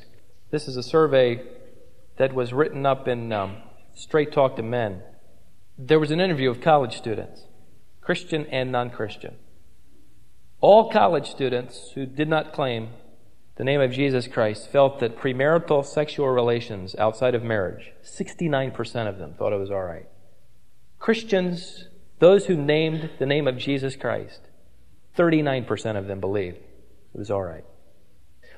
This 0.51 0.67
is 0.67 0.77
a 0.77 0.83
survey 0.83 1.41
that 2.17 2.33
was 2.33 2.53
written 2.53 2.85
up 2.85 3.07
in 3.07 3.31
um, 3.31 3.57
Straight 3.93 4.31
Talk 4.31 4.55
to 4.55 4.63
Men. 4.63 5.01
There 5.77 5.99
was 5.99 6.11
an 6.11 6.21
interview 6.21 6.49
of 6.49 6.61
college 6.61 6.95
students, 6.97 7.43
Christian 8.01 8.45
and 8.47 8.71
non 8.71 8.89
Christian. 8.89 9.35
All 10.61 10.91
college 10.91 11.29
students 11.29 11.91
who 11.95 12.05
did 12.05 12.29
not 12.29 12.53
claim 12.53 12.89
the 13.57 13.63
name 13.63 13.81
of 13.81 13.91
Jesus 13.91 14.27
Christ 14.27 14.69
felt 14.69 14.99
that 14.99 15.17
premarital 15.17 15.85
sexual 15.85 16.27
relations 16.27 16.95
outside 16.95 17.35
of 17.35 17.43
marriage, 17.43 17.93
69% 18.03 19.07
of 19.07 19.17
them 19.17 19.33
thought 19.33 19.53
it 19.53 19.59
was 19.59 19.71
all 19.71 19.83
right. 19.83 20.07
Christians, 20.99 21.87
those 22.19 22.45
who 22.45 22.55
named 22.55 23.11
the 23.17 23.25
name 23.25 23.47
of 23.47 23.57
Jesus 23.57 23.95
Christ, 23.95 24.41
39% 25.17 25.97
of 25.97 26.07
them 26.07 26.19
believed 26.19 26.57
it 26.57 27.17
was 27.17 27.31
all 27.31 27.43
right. 27.43 27.63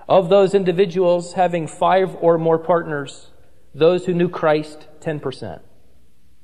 Of 0.08 0.30
those 0.30 0.54
individuals 0.54 1.34
having 1.34 1.68
five 1.68 2.16
or 2.22 2.38
more 2.38 2.58
partners, 2.58 3.32
those 3.74 4.06
who 4.06 4.14
knew 4.14 4.30
Christ, 4.30 4.88
10%. 5.02 5.60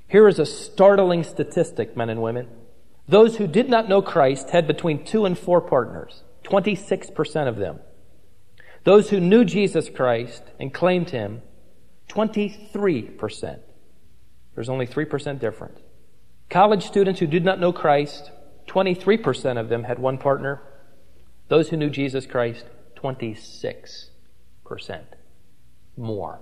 Here 0.07 0.27
is 0.27 0.37
a 0.37 0.45
startling 0.45 1.23
statistic, 1.23 1.95
men 1.95 2.09
and 2.09 2.21
women. 2.21 2.47
Those 3.07 3.37
who 3.37 3.47
did 3.47 3.69
not 3.69 3.89
know 3.89 4.01
Christ 4.01 4.51
had 4.51 4.67
between 4.67 5.03
two 5.03 5.25
and 5.25 5.37
four 5.37 5.61
partners, 5.61 6.23
26% 6.43 7.47
of 7.47 7.57
them. 7.57 7.79
Those 8.83 9.09
who 9.09 9.19
knew 9.19 9.45
Jesus 9.45 9.89
Christ 9.89 10.43
and 10.59 10.73
claimed 10.73 11.09
him, 11.11 11.41
23%. 12.09 13.59
There's 14.55 14.69
only 14.69 14.85
3% 14.85 15.39
difference. 15.39 15.79
College 16.49 16.85
students 16.85 17.19
who 17.19 17.27
did 17.27 17.43
not 17.43 17.59
know 17.59 17.73
Christ, 17.73 18.29
23% 18.67 19.59
of 19.59 19.69
them 19.69 19.85
had 19.85 19.99
one 19.99 20.17
partner. 20.17 20.61
Those 21.47 21.69
who 21.69 21.77
knew 21.77 21.89
Jesus 21.89 22.25
Christ, 22.25 22.65
26% 23.03 24.09
more. 25.97 26.39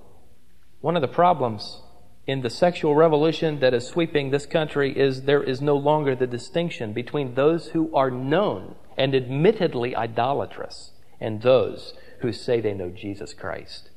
One 0.80 0.96
of 0.96 1.02
the 1.02 1.08
problems 1.08 1.82
in 2.28 2.42
the 2.42 2.50
sexual 2.50 2.96
revolution 2.96 3.60
that 3.60 3.74
is 3.74 3.88
sweeping 3.88 4.30
this 4.30 4.46
country 4.46 4.98
is 4.98 5.24
there 5.24 5.44
is 5.44 5.62
no 5.62 5.76
longer 5.76 6.16
the 6.16 6.28
distinction 6.28 6.94
between 6.94 7.34
those 7.34 7.70
who 7.70 7.94
are 7.96 8.12
known 8.12 8.76
and 8.98 9.16
admittedly 9.16 9.96
idolatrous, 9.96 10.92
and 11.20 11.42
those 11.42 11.94
who 12.20 12.32
say 12.32 12.62
they 12.62 12.74
know 12.74 12.90
Jesus 12.90 13.34
Christ. 13.34 13.90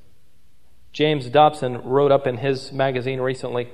James 0.93 1.29
Dobson 1.29 1.83
wrote 1.83 2.13
up 2.13 2.27
in 2.27 2.39
his 2.39 2.73
magazine 2.73 3.21
recently 3.21 3.69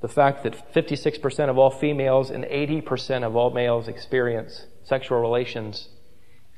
the 0.00 0.08
fact 0.08 0.42
that 0.42 0.72
56% 0.74 1.48
of 1.48 1.58
all 1.58 1.70
females 1.70 2.30
and 2.30 2.44
80% 2.44 3.24
of 3.24 3.36
all 3.36 3.50
males 3.50 3.88
experience 3.88 4.66
sexual 4.84 5.20
relations, 5.20 5.88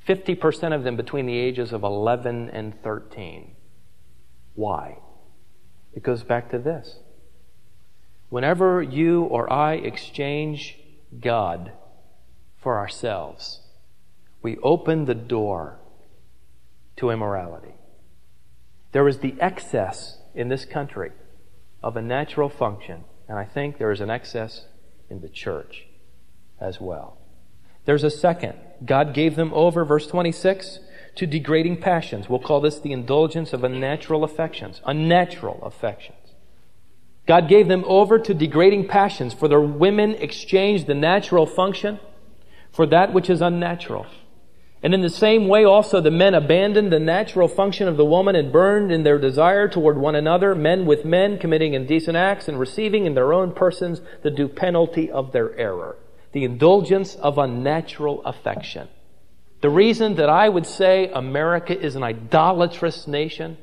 50% 0.07 0.75
of 0.75 0.85
them 0.85 0.97
between 0.97 1.27
the 1.27 1.39
ages 1.39 1.73
of 1.73 1.83
11 1.83 2.51
and 2.51 2.81
13. 2.83 3.55
Why? 4.55 4.99
It 5.95 6.03
goes 6.03 6.23
back 6.23 6.51
to 6.51 6.59
this. 6.59 6.97
Whenever 8.29 8.83
you 8.83 9.23
or 9.23 9.51
I 9.53 9.75
exchange 9.75 10.79
God 11.21 11.73
for 12.61 12.79
ourselves, 12.79 13.61
we 14.43 14.57
open 14.59 15.05
the 15.05 15.15
door 15.15 15.79
to 16.97 17.11
immorality. 17.11 17.75
There 18.93 19.09
is 19.09 19.19
the 19.19 19.35
excess 19.41 20.19
in 20.35 20.49
this 20.49 20.65
country 20.65 21.13
of 21.83 21.97
a 21.97 22.03
natural 22.03 22.49
function, 22.49 23.05
and 23.29 23.39
I 23.39 23.45
think 23.45 23.79
there 23.79 23.93
is 23.93 24.01
an 24.01 24.11
excess 24.11 24.67
in 25.09 25.21
the 25.21 25.29
church 25.29 25.87
as 26.61 26.81
well. 26.81 27.19
There's 27.85 28.05
a 28.05 28.11
second. 28.11 28.55
God 28.85 29.15
gave 29.15 29.37
them 29.37 29.53
over, 29.55 29.85
verse 29.85 30.07
26, 30.07 30.81
to 31.17 31.27
degrading 31.27 31.81
passions. 31.81 32.29
We'll 32.29 32.39
call 32.39 32.61
this 32.61 32.79
the 32.79 32.93
indulgence 32.93 33.53
of 33.53 33.65
unnatural 33.65 34.25
affections. 34.25 34.81
Unnatural 34.85 35.63
affections. 35.63 36.19
God 37.27 37.49
gave 37.49 37.69
them 37.69 37.85
over 37.87 38.19
to 38.19 38.35
degrading 38.35 38.89
passions, 38.89 39.33
for 39.33 39.49
their 39.49 39.61
women 39.61 40.13
exchanged 40.15 40.87
the 40.87 40.95
natural 40.95 41.47
function 41.47 41.99
for 42.73 42.87
that 42.87 43.15
which 43.15 43.31
is 43.31 43.41
unnatural. 43.41 44.07
And 44.83 44.93
in 44.93 45.01
the 45.01 45.09
same 45.09 45.49
way 45.49 45.65
also 45.65 46.01
the 46.03 46.11
men 46.11 46.35
abandoned 46.35 46.93
the 46.93 46.99
natural 46.99 47.49
function 47.49 47.89
of 47.89 47.97
the 47.97 48.05
woman 48.05 48.37
and 48.37 48.53
burned 48.53 48.93
in 48.93 49.03
their 49.03 49.19
desire 49.19 49.67
toward 49.67 49.97
one 49.97 50.15
another, 50.15 50.55
men 50.55 50.85
with 50.85 51.07
men 51.07 51.39
committing 51.39 51.73
indecent 51.73 52.17
acts 52.17 52.49
and 52.49 52.61
receiving 52.61 53.07
in 53.07 53.15
their 53.15 53.33
own 53.33 53.53
persons 53.53 54.03
the 54.23 54.31
due 54.31 54.49
penalty 54.49 55.11
of 55.11 55.33
their 55.33 55.57
error. 55.57 55.97
The 56.35 56.43
indulgence 56.43 57.15
of 57.15 57.39
unnatural 57.39 58.25
affection. 58.25 58.89
The 59.61 59.71
reason 59.71 60.17
that 60.17 60.29
I 60.29 60.49
would 60.49 60.67
say 60.67 61.09
America 61.09 61.79
is 61.79 61.95
an 61.95 62.03
idolatrous 62.03 63.07
nation 63.07 63.57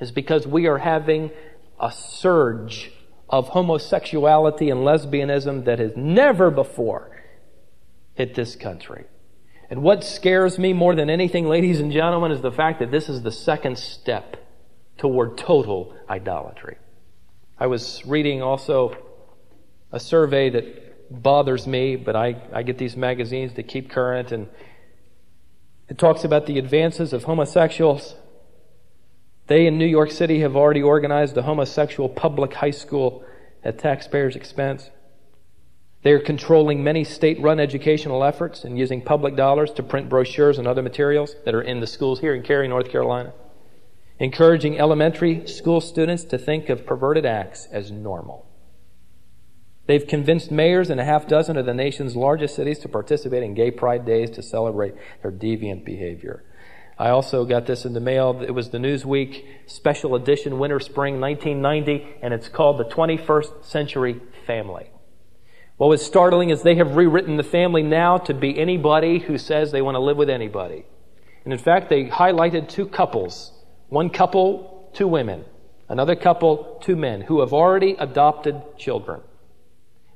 is 0.00 0.10
because 0.10 0.44
we 0.44 0.66
are 0.66 0.78
having 0.78 1.30
a 1.80 1.92
surge 1.92 2.90
of 3.28 3.48
homosexuality 3.50 4.70
and 4.70 4.80
lesbianism 4.80 5.66
that 5.66 5.78
has 5.78 5.92
never 5.96 6.50
before 6.50 7.16
hit 8.14 8.34
this 8.34 8.56
country. 8.56 9.04
And 9.70 9.84
what 9.84 10.02
scares 10.02 10.58
me 10.58 10.72
more 10.72 10.96
than 10.96 11.08
anything, 11.08 11.46
ladies 11.46 11.78
and 11.78 11.92
gentlemen, 11.92 12.32
is 12.32 12.42
the 12.42 12.50
fact 12.50 12.80
that 12.80 12.90
this 12.90 13.08
is 13.08 13.22
the 13.22 13.30
second 13.30 13.78
step 13.78 14.36
toward 14.98 15.38
total 15.38 15.94
idolatry. 16.10 16.76
I 17.56 17.68
was 17.68 18.04
reading 18.04 18.42
also 18.42 18.96
a 19.92 20.00
survey 20.00 20.50
that 20.50 20.83
bothers 21.10 21.66
me, 21.66 21.96
but 21.96 22.16
I, 22.16 22.36
I 22.52 22.62
get 22.62 22.78
these 22.78 22.96
magazines 22.96 23.52
to 23.54 23.62
keep 23.62 23.90
current, 23.90 24.32
and 24.32 24.48
it 25.88 25.98
talks 25.98 26.24
about 26.24 26.46
the 26.46 26.58
advances 26.58 27.12
of 27.12 27.24
homosexuals. 27.24 28.14
They 29.46 29.66
in 29.66 29.78
New 29.78 29.86
York 29.86 30.10
City 30.10 30.40
have 30.40 30.56
already 30.56 30.82
organized 30.82 31.36
a 31.36 31.42
homosexual 31.42 32.08
public 32.08 32.54
high 32.54 32.70
school 32.70 33.24
at 33.62 33.78
taxpayers' 33.78 34.36
expense. 34.36 34.90
They 36.02 36.12
are 36.12 36.20
controlling 36.20 36.84
many 36.84 37.02
state 37.04 37.40
run 37.40 37.58
educational 37.58 38.24
efforts 38.24 38.64
and 38.64 38.78
using 38.78 39.00
public 39.00 39.36
dollars 39.36 39.70
to 39.72 39.82
print 39.82 40.10
brochures 40.10 40.58
and 40.58 40.66
other 40.66 40.82
materials 40.82 41.34
that 41.44 41.54
are 41.54 41.62
in 41.62 41.80
the 41.80 41.86
schools 41.86 42.20
here 42.20 42.34
in 42.34 42.42
Cary, 42.42 42.68
North 42.68 42.90
Carolina. 42.90 43.32
Encouraging 44.18 44.78
elementary 44.78 45.46
school 45.46 45.80
students 45.80 46.24
to 46.24 46.38
think 46.38 46.68
of 46.68 46.86
perverted 46.86 47.26
acts 47.26 47.66
as 47.72 47.90
normal. 47.90 48.46
They've 49.86 50.06
convinced 50.06 50.50
mayors 50.50 50.88
in 50.88 50.98
a 50.98 51.04
half 51.04 51.28
dozen 51.28 51.56
of 51.58 51.66
the 51.66 51.74
nation's 51.74 52.16
largest 52.16 52.56
cities 52.56 52.78
to 52.80 52.88
participate 52.88 53.42
in 53.42 53.54
gay 53.54 53.70
pride 53.70 54.06
days 54.06 54.30
to 54.30 54.42
celebrate 54.42 54.94
their 55.22 55.30
deviant 55.30 55.84
behavior. 55.84 56.42
I 56.98 57.10
also 57.10 57.44
got 57.44 57.66
this 57.66 57.84
in 57.84 57.92
the 57.92 58.00
mail. 58.00 58.40
It 58.40 58.52
was 58.52 58.70
the 58.70 58.78
Newsweek 58.78 59.44
special 59.66 60.14
edition 60.14 60.58
winter 60.58 60.80
spring 60.80 61.20
1990 61.20 62.20
and 62.22 62.32
it's 62.32 62.48
called 62.48 62.78
the 62.78 62.84
21st 62.84 63.64
century 63.64 64.20
family. 64.46 64.90
What 65.76 65.88
was 65.88 66.06
startling 66.06 66.50
is 66.50 66.62
they 66.62 66.76
have 66.76 66.96
rewritten 66.96 67.36
the 67.36 67.42
family 67.42 67.82
now 67.82 68.16
to 68.18 68.32
be 68.32 68.58
anybody 68.58 69.18
who 69.18 69.36
says 69.36 69.72
they 69.72 69.82
want 69.82 69.96
to 69.96 70.00
live 70.00 70.16
with 70.16 70.30
anybody. 70.30 70.86
And 71.42 71.52
in 71.52 71.58
fact, 71.58 71.90
they 71.90 72.06
highlighted 72.06 72.68
two 72.68 72.86
couples. 72.86 73.52
One 73.88 74.08
couple, 74.08 74.88
two 74.94 75.08
women. 75.08 75.44
Another 75.88 76.14
couple, 76.14 76.80
two 76.80 76.96
men 76.96 77.22
who 77.22 77.40
have 77.40 77.52
already 77.52 77.96
adopted 77.98 78.62
children 78.78 79.20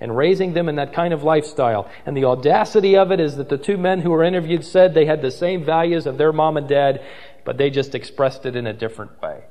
and 0.00 0.16
raising 0.16 0.52
them 0.52 0.68
in 0.68 0.76
that 0.76 0.92
kind 0.92 1.12
of 1.12 1.22
lifestyle. 1.22 1.90
And 2.06 2.16
the 2.16 2.24
audacity 2.24 2.96
of 2.96 3.10
it 3.10 3.20
is 3.20 3.36
that 3.36 3.48
the 3.48 3.58
two 3.58 3.76
men 3.76 4.00
who 4.00 4.10
were 4.10 4.24
interviewed 4.24 4.64
said 4.64 4.94
they 4.94 5.06
had 5.06 5.22
the 5.22 5.30
same 5.30 5.64
values 5.64 6.06
of 6.06 6.18
their 6.18 6.32
mom 6.32 6.56
and 6.56 6.68
dad, 6.68 7.04
but 7.44 7.58
they 7.58 7.70
just 7.70 7.94
expressed 7.94 8.46
it 8.46 8.56
in 8.56 8.66
a 8.66 8.72
different 8.72 9.20
way. 9.20 9.44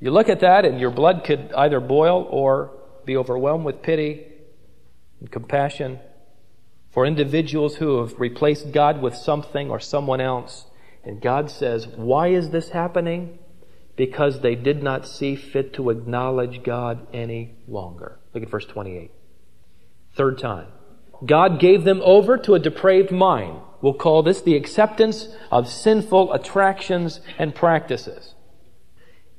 You 0.00 0.10
look 0.10 0.28
at 0.28 0.40
that 0.40 0.64
and 0.64 0.80
your 0.80 0.90
blood 0.90 1.22
could 1.24 1.52
either 1.56 1.80
boil 1.80 2.26
or 2.30 2.72
be 3.04 3.16
overwhelmed 3.16 3.64
with 3.64 3.82
pity 3.82 4.26
and 5.20 5.30
compassion 5.30 6.00
for 6.90 7.06
individuals 7.06 7.76
who 7.76 7.98
have 8.00 8.18
replaced 8.18 8.72
God 8.72 9.00
with 9.00 9.14
something 9.14 9.70
or 9.70 9.78
someone 9.78 10.20
else. 10.20 10.66
And 11.04 11.20
God 11.20 11.50
says, 11.50 11.86
why 11.86 12.28
is 12.28 12.50
this 12.50 12.70
happening? 12.70 13.38
Because 13.94 14.40
they 14.40 14.54
did 14.54 14.82
not 14.82 15.06
see 15.06 15.36
fit 15.36 15.72
to 15.74 15.90
acknowledge 15.90 16.62
God 16.62 17.06
any 17.14 17.54
longer. 17.68 18.18
Look 18.34 18.42
at 18.42 18.50
verse 18.50 18.66
28. 18.66 19.10
Third 20.16 20.38
time. 20.38 20.68
God 21.24 21.60
gave 21.60 21.84
them 21.84 22.00
over 22.04 22.36
to 22.38 22.54
a 22.54 22.58
depraved 22.58 23.10
mind. 23.10 23.60
We'll 23.80 23.94
call 23.94 24.22
this 24.22 24.40
the 24.40 24.56
acceptance 24.56 25.28
of 25.50 25.68
sinful 25.68 26.32
attractions 26.32 27.20
and 27.38 27.54
practices 27.54 28.34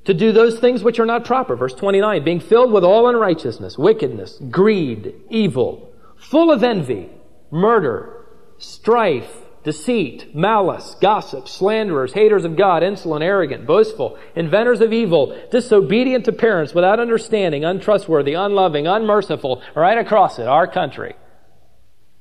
to 0.07 0.13
do 0.13 0.31
those 0.31 0.57
things 0.59 0.83
which 0.83 0.99
are 0.99 1.05
not 1.05 1.25
proper. 1.25 1.57
Verse 1.57 1.73
29, 1.73 2.23
being 2.23 2.39
filled 2.39 2.71
with 2.71 2.85
all 2.85 3.09
unrighteousness, 3.09 3.77
wickedness, 3.77 4.39
greed, 4.49 5.13
evil, 5.29 5.91
full 6.15 6.49
of 6.49 6.63
envy, 6.63 7.09
murder, 7.51 8.25
strife, 8.57 9.46
deceit, 9.67 10.33
malice, 10.33 10.95
gossip, 11.01 11.45
slanderers, 11.45 12.13
haters 12.13 12.45
of 12.45 12.55
God, 12.55 12.83
insolent, 12.83 13.21
arrogant, 13.21 13.67
boastful, 13.67 14.17
inventors 14.33 14.79
of 14.79 14.93
evil, 14.93 15.37
disobedient 15.51 16.23
to 16.23 16.31
parents, 16.31 16.73
without 16.73 17.01
understanding, 17.01 17.65
untrustworthy, 17.65 18.33
unloving, 18.33 18.87
unmerciful, 18.87 19.61
right 19.75 19.97
across 19.97 20.39
it, 20.39 20.47
our 20.47 20.67
country. 20.67 21.17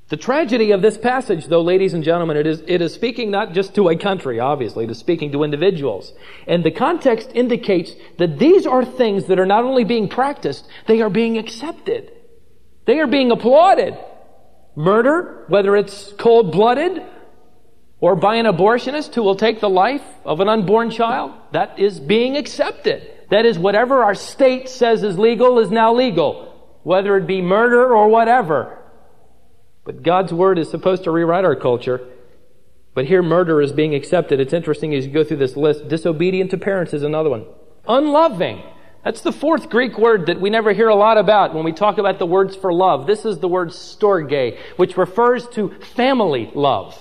The 0.09 0.17
tragedy 0.17 0.73
of 0.73 0.83
this 0.83 0.99
passage, 0.99 1.47
though, 1.47 1.61
ladies 1.61 1.95
and 1.95 2.03
gentlemen, 2.03 2.37
it 2.37 2.49
is, 2.49 2.65
it 2.67 2.83
is 2.83 2.93
speaking 2.93 3.31
not 3.31 3.53
just 3.53 3.77
to 3.77 3.91
a 3.91 3.97
country, 3.97 4.41
obviously, 4.41 4.83
it 4.83 4.91
is 4.91 4.99
speaking 4.99 5.31
to 5.31 5.45
individuals. 5.45 6.13
And 6.49 6.65
the 6.65 6.73
context 6.73 7.31
indicates 7.33 7.93
that 8.19 8.41
these 8.41 8.67
are 8.67 8.85
things 8.85 9.27
that 9.27 9.39
are 9.39 9.47
not 9.47 9.63
only 9.63 9.85
being 9.85 10.09
practiced, 10.09 10.67
they 10.89 11.01
are 11.01 11.11
being 11.11 11.39
accepted. 11.39 12.11
They 12.87 12.99
are 12.99 13.07
being 13.07 13.31
applauded. 13.31 13.97
Murder, 14.75 15.45
whether 15.47 15.77
it's 15.77 16.13
cold 16.19 16.51
blooded 16.51 17.03
or 18.01 18.15
by 18.15 18.37
an 18.37 18.47
abortionist 18.47 19.15
who 19.15 19.23
will 19.23 19.37
take 19.37 19.61
the 19.61 19.71
life 19.71 20.03
of 20.25 20.41
an 20.41 20.49
unborn 20.49 20.91
child, 20.91 21.33
that 21.53 21.79
is 21.79 21.99
being 21.99 22.37
accepted. 22.37 23.11
That 23.31 23.47
is, 23.47 23.59
whatever 23.59 24.05
our 24.05 24.15
state 24.15 24.69
says 24.69 25.03
is 25.03 25.19
legal 25.19 25.59
is 25.59 25.71
now 25.71 25.95
legal. 25.95 26.53
Whether 26.83 27.17
it 27.17 27.27
be 27.27 27.41
murder 27.41 27.95
or 27.95 28.09
whatever. 28.09 28.79
But 29.85 30.03
God's 30.03 30.33
word 30.33 30.59
is 30.59 30.71
supposed 30.71 31.05
to 31.05 31.11
rewrite 31.11 31.45
our 31.45 31.57
culture. 31.57 32.07
But 32.95 33.07
here 33.07 33.23
murder 33.23 33.61
is 33.61 33.73
being 33.73 33.95
accepted. 33.95 34.41
It's 34.41 34.53
interesting 34.53 34.95
as 34.95 35.07
you 35.07 35.13
go 35.13 35.25
through 35.25 35.39
this 35.39 35.57
list. 35.57 35.89
Disobedient 35.89 36.51
to 36.53 36.59
parents 36.59 36.93
is 36.93 37.03
another 37.03 37.31
one. 37.31 37.47
Unloving. 37.89 38.63
That's 39.05 39.21
the 39.21 39.33
fourth 39.33 39.69
Greek 39.71 39.99
word 39.99 40.27
that 40.27 40.41
we 40.41 40.51
never 40.51 40.73
hear 40.73 40.89
a 40.89 40.97
lot 40.97 41.17
about 41.17 41.55
when 41.55 41.65
we 41.65 41.73
talk 41.73 41.99
about 41.99 42.19
the 42.19 42.27
words 42.27 42.57
for 42.57 42.73
love. 42.73 43.07
This 43.07 43.25
is 43.25 43.39
the 43.39 43.49
word 43.49 43.69
storge, 43.69 44.59
which 44.77 44.97
refers 44.97 45.47
to 45.51 45.71
family 45.95 46.51
love. 46.55 47.01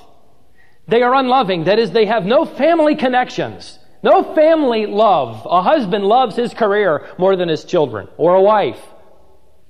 They 0.87 1.01
are 1.01 1.15
unloving. 1.15 1.63
That 1.65 1.79
is, 1.79 1.91
they 1.91 2.05
have 2.05 2.25
no 2.25 2.45
family 2.45 2.95
connections. 2.95 3.79
No 4.03 4.35
family 4.35 4.85
love. 4.85 5.45
A 5.49 5.61
husband 5.61 6.05
loves 6.05 6.35
his 6.35 6.53
career 6.53 7.07
more 7.17 7.35
than 7.35 7.49
his 7.49 7.63
children, 7.63 8.07
or 8.17 8.35
a 8.35 8.41
wife 8.41 8.79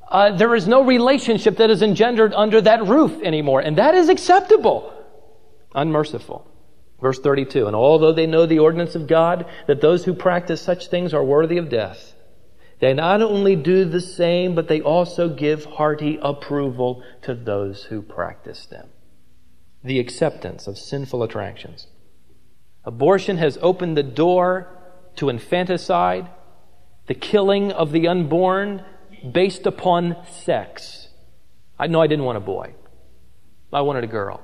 uh, 0.07 0.35
there 0.35 0.55
is 0.55 0.67
no 0.67 0.83
relationship 0.83 1.57
that 1.57 1.69
is 1.69 1.81
engendered 1.81 2.33
under 2.33 2.61
that 2.61 2.85
roof 2.85 3.21
anymore. 3.21 3.59
And 3.59 3.77
that 3.77 3.95
is 3.95 4.09
acceptable. 4.09 4.93
Unmerciful. 5.73 6.49
Verse 7.01 7.19
32 7.19 7.67
And 7.67 7.75
although 7.75 8.13
they 8.13 8.27
know 8.27 8.45
the 8.45 8.59
ordinance 8.59 8.95
of 8.95 9.07
God, 9.07 9.45
that 9.67 9.81
those 9.81 10.05
who 10.05 10.13
practice 10.13 10.61
such 10.61 10.87
things 10.87 11.13
are 11.13 11.23
worthy 11.23 11.57
of 11.57 11.69
death, 11.69 12.13
they 12.79 12.93
not 12.93 13.21
only 13.21 13.55
do 13.55 13.85
the 13.85 14.01
same, 14.01 14.53
but 14.53 14.67
they 14.67 14.81
also 14.81 15.29
give 15.29 15.65
hearty 15.65 16.19
approval 16.21 17.03
to 17.23 17.33
those 17.33 17.83
who 17.83 18.01
practice 18.01 18.65
them. 18.65 18.87
The 19.85 19.99
acceptance 19.99 20.65
of 20.67 20.77
sinful 20.77 21.21
attractions. 21.21 21.87
Abortion 22.83 23.37
has 23.37 23.57
opened 23.61 23.95
the 23.95 24.03
door 24.03 24.67
to 25.15 25.29
infanticide, 25.29 26.27
the 27.05 27.13
killing 27.13 27.71
of 27.71 27.91
the 27.91 28.07
unborn 28.07 28.83
based 29.31 29.65
upon 29.65 30.17
sex. 30.27 31.09
I 31.77 31.87
know 31.87 32.01
I 32.01 32.07
didn't 32.07 32.25
want 32.25 32.37
a 32.37 32.41
boy. 32.41 32.73
I 33.71 33.81
wanted 33.81 34.03
a 34.03 34.07
girl. 34.07 34.41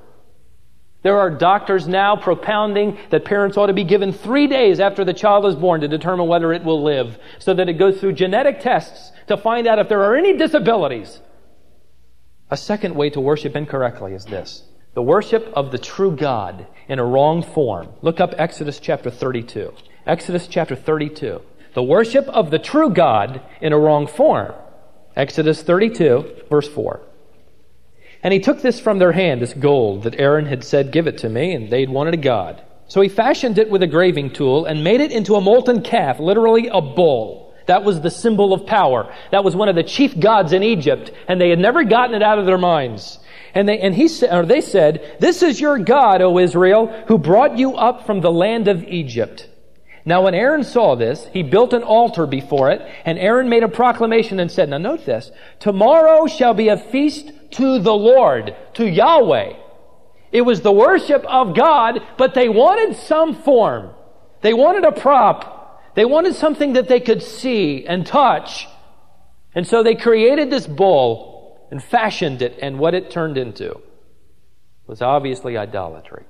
There 1.01 1.17
are 1.17 1.31
doctors 1.31 1.87
now 1.87 2.15
propounding 2.15 2.99
that 3.09 3.25
parents 3.25 3.57
ought 3.57 3.67
to 3.67 3.73
be 3.73 3.83
given 3.83 4.13
three 4.13 4.45
days 4.45 4.79
after 4.79 5.03
the 5.03 5.13
child 5.13 5.47
is 5.47 5.55
born 5.55 5.81
to 5.81 5.87
determine 5.87 6.27
whether 6.27 6.53
it 6.53 6.63
will 6.63 6.83
live, 6.83 7.17
so 7.39 7.55
that 7.55 7.67
it 7.67 7.73
goes 7.73 7.99
through 7.99 8.13
genetic 8.13 8.59
tests 8.59 9.11
to 9.27 9.37
find 9.37 9.65
out 9.65 9.79
if 9.79 9.89
there 9.89 10.03
are 10.03 10.15
any 10.15 10.37
disabilities. 10.37 11.19
A 12.51 12.57
second 12.57 12.93
way 12.95 13.09
to 13.09 13.19
worship 13.19 13.55
incorrectly 13.55 14.13
is 14.13 14.25
this 14.25 14.63
the 14.93 15.01
worship 15.01 15.51
of 15.55 15.71
the 15.71 15.77
true 15.77 16.15
God 16.15 16.67
in 16.87 16.99
a 16.99 17.05
wrong 17.05 17.43
form. 17.43 17.89
Look 18.01 18.19
up 18.19 18.33
Exodus 18.37 18.79
chapter 18.79 19.09
32. 19.09 19.73
Exodus 20.05 20.47
chapter 20.47 20.75
32. 20.75 21.41
The 21.73 21.83
worship 21.83 22.27
of 22.27 22.51
the 22.51 22.59
true 22.59 22.89
God 22.89 23.41
in 23.61 23.71
a 23.71 23.79
wrong 23.79 24.05
form. 24.05 24.53
Exodus 25.15 25.63
32, 25.63 26.43
verse 26.49 26.67
4. 26.67 26.99
And 28.23 28.33
he 28.33 28.39
took 28.39 28.61
this 28.61 28.79
from 28.79 28.99
their 28.99 29.13
hand, 29.13 29.41
this 29.41 29.53
gold 29.53 30.03
that 30.03 30.19
Aaron 30.19 30.45
had 30.45 30.63
said, 30.63 30.91
Give 30.91 31.07
it 31.07 31.19
to 31.19 31.29
me, 31.29 31.53
and 31.53 31.69
they'd 31.69 31.89
wanted 31.89 32.13
a 32.13 32.17
god. 32.17 32.61
So 32.87 32.99
he 32.99 33.09
fashioned 33.09 33.57
it 33.57 33.69
with 33.69 33.83
a 33.83 33.87
graving 33.87 34.33
tool 34.33 34.65
and 34.65 34.83
made 34.83 34.99
it 34.99 35.13
into 35.13 35.35
a 35.35 35.41
molten 35.41 35.81
calf, 35.81 36.19
literally 36.19 36.67
a 36.67 36.81
bull. 36.81 37.55
That 37.67 37.85
was 37.85 38.01
the 38.01 38.11
symbol 38.11 38.53
of 38.53 38.65
power. 38.65 39.13
That 39.31 39.45
was 39.45 39.55
one 39.55 39.69
of 39.69 39.75
the 39.75 39.83
chief 39.83 40.19
gods 40.19 40.51
in 40.51 40.61
Egypt, 40.61 41.11
and 41.27 41.39
they 41.39 41.49
had 41.49 41.59
never 41.59 41.85
gotten 41.85 42.15
it 42.15 42.21
out 42.21 42.37
of 42.37 42.45
their 42.45 42.57
minds. 42.57 43.17
And 43.53 43.67
they, 43.67 43.79
and 43.79 43.93
he 43.93 44.07
said, 44.07 44.33
or 44.33 44.45
they 44.45 44.61
said, 44.61 45.17
This 45.19 45.43
is 45.43 45.59
your 45.59 45.77
God, 45.77 46.21
O 46.21 46.37
Israel, 46.37 46.87
who 47.07 47.17
brought 47.17 47.57
you 47.57 47.75
up 47.75 48.05
from 48.05 48.21
the 48.21 48.31
land 48.31 48.67
of 48.67 48.83
Egypt. 48.83 49.49
Now 50.05 50.23
when 50.23 50.33
Aaron 50.33 50.63
saw 50.63 50.95
this, 50.95 51.27
he 51.31 51.43
built 51.43 51.73
an 51.73 51.83
altar 51.83 52.25
before 52.25 52.71
it, 52.71 52.81
and 53.05 53.19
Aaron 53.19 53.49
made 53.49 53.63
a 53.63 53.67
proclamation 53.67 54.39
and 54.39 54.51
said, 54.51 54.69
now 54.69 54.77
note 54.77 55.05
this, 55.05 55.31
tomorrow 55.59 56.27
shall 56.27 56.53
be 56.53 56.69
a 56.69 56.77
feast 56.77 57.31
to 57.51 57.79
the 57.79 57.93
Lord, 57.93 58.55
to 58.75 58.89
Yahweh. 58.89 59.53
It 60.31 60.41
was 60.41 60.61
the 60.61 60.71
worship 60.71 61.23
of 61.25 61.55
God, 61.55 61.99
but 62.17 62.33
they 62.33 62.49
wanted 62.49 62.95
some 62.95 63.43
form. 63.43 63.91
They 64.41 64.53
wanted 64.53 64.85
a 64.85 64.91
prop. 64.91 65.93
They 65.95 66.05
wanted 66.05 66.35
something 66.35 66.73
that 66.73 66.87
they 66.87 67.01
could 67.01 67.21
see 67.21 67.85
and 67.85 68.05
touch. 68.07 68.67
And 69.53 69.67
so 69.67 69.83
they 69.83 69.95
created 69.95 70.49
this 70.49 70.65
bull 70.65 71.30
and 71.71 71.81
fashioned 71.81 72.41
it, 72.41 72.59
and 72.61 72.77
what 72.77 72.93
it 72.93 73.09
turned 73.09 73.37
into 73.37 73.81
was 74.85 75.01
obviously 75.01 75.57
idolatry. 75.57 76.25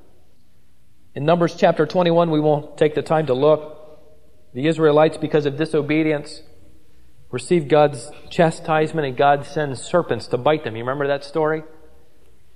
In 1.16 1.26
Numbers 1.26 1.56
chapter 1.56 1.86
21, 1.86 2.32
we 2.32 2.40
won't 2.40 2.78
take 2.78 2.96
the 2.96 3.02
time 3.02 3.26
to 3.26 3.34
look. 3.34 3.78
The 4.54 4.68
Israelites, 4.68 5.18
because 5.18 5.46
of 5.46 5.58
disobedience, 5.58 6.44
received 7.32 7.70
God's 7.70 8.12
chastisement 8.30 9.08
and 9.08 9.18
God 9.18 9.46
sends 9.46 9.82
serpents 9.82 10.28
to 10.28 10.38
bite 10.38 10.64
them. 10.64 10.76
You 10.76 10.84
remember 10.84 11.08
that 11.08 11.24
story? 11.24 11.64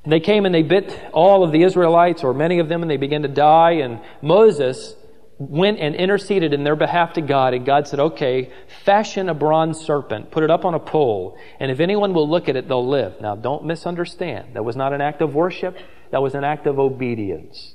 And 0.03 0.13
they 0.13 0.19
came 0.19 0.45
and 0.45 0.53
they 0.53 0.61
bit 0.61 1.09
all 1.11 1.43
of 1.43 1.51
the 1.51 1.63
Israelites, 1.63 2.23
or 2.23 2.33
many 2.33 2.59
of 2.59 2.69
them, 2.69 2.83
and 2.83 2.91
they 2.91 2.97
began 2.97 3.23
to 3.23 3.27
die. 3.27 3.71
And 3.71 3.99
Moses 4.21 4.95
went 5.37 5.79
and 5.79 5.95
interceded 5.95 6.53
in 6.53 6.63
their 6.63 6.75
behalf 6.75 7.13
to 7.13 7.21
God, 7.21 7.53
and 7.53 7.65
God 7.65 7.87
said, 7.87 7.99
Okay, 7.99 8.51
fashion 8.83 9.29
a 9.29 9.33
bronze 9.33 9.79
serpent, 9.79 10.31
put 10.31 10.43
it 10.43 10.51
up 10.51 10.65
on 10.65 10.73
a 10.73 10.79
pole, 10.79 11.37
and 11.59 11.71
if 11.71 11.79
anyone 11.79 12.13
will 12.13 12.29
look 12.29 12.47
at 12.47 12.55
it, 12.55 12.67
they'll 12.67 12.87
live. 12.87 13.19
Now, 13.19 13.35
don't 13.35 13.65
misunderstand. 13.65 14.55
That 14.55 14.63
was 14.63 14.75
not 14.75 14.93
an 14.93 15.01
act 15.01 15.21
of 15.21 15.35
worship, 15.35 15.77
that 16.11 16.21
was 16.21 16.35
an 16.35 16.43
act 16.43 16.67
of 16.67 16.79
obedience. 16.79 17.73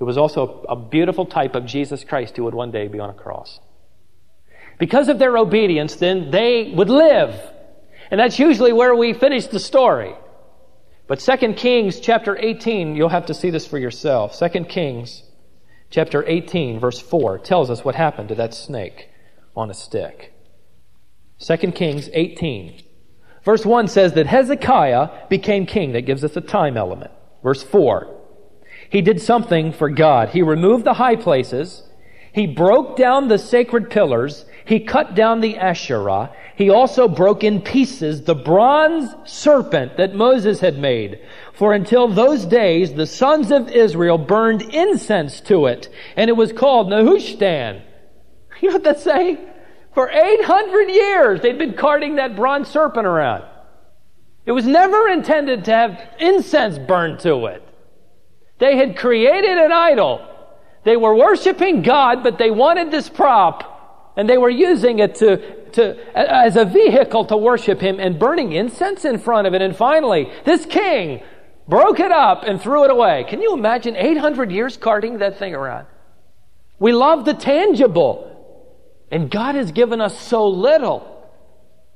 It 0.00 0.04
was 0.04 0.18
also 0.18 0.64
a 0.68 0.76
beautiful 0.76 1.26
type 1.26 1.54
of 1.54 1.66
Jesus 1.66 2.02
Christ 2.02 2.36
who 2.36 2.44
would 2.44 2.54
one 2.54 2.70
day 2.70 2.88
be 2.88 2.98
on 2.98 3.10
a 3.10 3.14
cross. 3.14 3.60
Because 4.78 5.08
of 5.08 5.18
their 5.18 5.36
obedience, 5.38 5.96
then 5.96 6.30
they 6.30 6.72
would 6.74 6.90
live. 6.90 7.38
And 8.10 8.18
that's 8.18 8.38
usually 8.38 8.72
where 8.72 8.94
we 8.94 9.12
finish 9.12 9.46
the 9.46 9.60
story. 9.60 10.14
But 11.06 11.20
2 11.20 11.54
Kings 11.54 12.00
chapter 12.00 12.36
18, 12.36 12.96
you'll 12.96 13.08
have 13.08 13.26
to 13.26 13.34
see 13.34 13.50
this 13.50 13.66
for 13.66 13.78
yourself. 13.78 14.38
2 14.38 14.64
Kings 14.64 15.22
chapter 15.94 16.24
18 16.26 16.80
verse 16.80 16.98
4 16.98 17.38
tells 17.38 17.70
us 17.70 17.84
what 17.84 17.94
happened 17.94 18.28
to 18.28 18.34
that 18.34 18.52
snake 18.52 19.10
on 19.54 19.70
a 19.70 19.74
stick. 19.74 20.34
2 21.38 21.56
Kings 21.70 22.10
18. 22.12 22.82
Verse 23.44 23.64
1 23.64 23.86
says 23.86 24.14
that 24.14 24.26
Hezekiah 24.26 25.28
became 25.28 25.66
king. 25.66 25.92
That 25.92 26.02
gives 26.02 26.24
us 26.24 26.36
a 26.36 26.40
time 26.40 26.76
element. 26.76 27.12
Verse 27.44 27.62
4. 27.62 28.12
He 28.90 29.02
did 29.02 29.20
something 29.20 29.72
for 29.72 29.88
God. 29.88 30.30
He 30.30 30.42
removed 30.42 30.84
the 30.84 30.94
high 30.94 31.14
places. 31.14 31.84
He 32.32 32.48
broke 32.48 32.96
down 32.96 33.28
the 33.28 33.38
sacred 33.38 33.88
pillars. 33.88 34.46
He 34.64 34.80
cut 34.80 35.14
down 35.14 35.40
the 35.40 35.58
Asherah. 35.58 36.30
He 36.56 36.70
also 36.70 37.08
broke 37.08 37.44
in 37.44 37.60
pieces 37.60 38.22
the 38.22 38.34
bronze 38.34 39.14
serpent 39.24 39.96
that 39.96 40.14
Moses 40.14 40.60
had 40.60 40.78
made. 40.78 41.20
For 41.52 41.74
until 41.74 42.08
those 42.08 42.46
days, 42.46 42.94
the 42.94 43.06
sons 43.06 43.50
of 43.50 43.68
Israel 43.68 44.18
burned 44.18 44.62
incense 44.62 45.40
to 45.42 45.66
it, 45.66 45.88
and 46.16 46.30
it 46.30 46.34
was 46.34 46.52
called 46.52 46.88
Nehushtan. 46.88 47.82
You 48.60 48.68
know 48.68 48.76
what 48.76 48.84
that's 48.84 49.02
saying? 49.02 49.38
For 49.94 50.08
800 50.08 50.88
years, 50.88 51.40
they'd 51.40 51.58
been 51.58 51.74
carting 51.74 52.16
that 52.16 52.36
bronze 52.36 52.68
serpent 52.68 53.04
around. 53.04 53.44
It 54.46 54.52
was 54.52 54.64
never 54.64 55.08
intended 55.08 55.64
to 55.64 55.72
have 55.72 56.00
incense 56.18 56.78
burned 56.78 57.18
to 57.20 57.46
it. 57.46 57.62
They 58.58 58.76
had 58.76 58.96
created 58.96 59.58
an 59.58 59.72
idol. 59.72 60.26
They 60.84 60.96
were 60.96 61.14
worshiping 61.14 61.82
God, 61.82 62.22
but 62.22 62.38
they 62.38 62.50
wanted 62.50 62.90
this 62.90 63.08
prop, 63.08 63.73
and 64.16 64.28
they 64.28 64.38
were 64.38 64.50
using 64.50 64.98
it 65.00 65.16
to, 65.16 65.70
to, 65.72 66.16
as 66.16 66.56
a 66.56 66.64
vehicle 66.64 67.24
to 67.26 67.36
worship 67.36 67.80
Him 67.80 67.98
and 67.98 68.18
burning 68.18 68.52
incense 68.52 69.04
in 69.04 69.18
front 69.18 69.46
of 69.46 69.54
it. 69.54 69.62
And 69.62 69.76
finally, 69.76 70.30
this 70.44 70.66
king 70.66 71.22
broke 71.66 72.00
it 72.00 72.12
up 72.12 72.44
and 72.44 72.60
threw 72.60 72.84
it 72.84 72.90
away. 72.90 73.24
Can 73.28 73.42
you 73.42 73.54
imagine 73.54 73.96
800 73.96 74.52
years 74.52 74.76
carting 74.76 75.18
that 75.18 75.38
thing 75.38 75.54
around? 75.54 75.86
We 76.78 76.92
love 76.92 77.24
the 77.24 77.34
tangible, 77.34 78.30
and 79.10 79.30
God 79.30 79.54
has 79.54 79.72
given 79.72 80.00
us 80.00 80.18
so 80.18 80.46
little. 80.48 81.10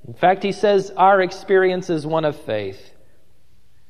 In 0.06 0.14
fact, 0.14 0.42
He 0.42 0.52
says 0.52 0.90
our 0.96 1.20
experience 1.20 1.90
is 1.90 2.06
one 2.06 2.24
of 2.24 2.36
faith. 2.36 2.94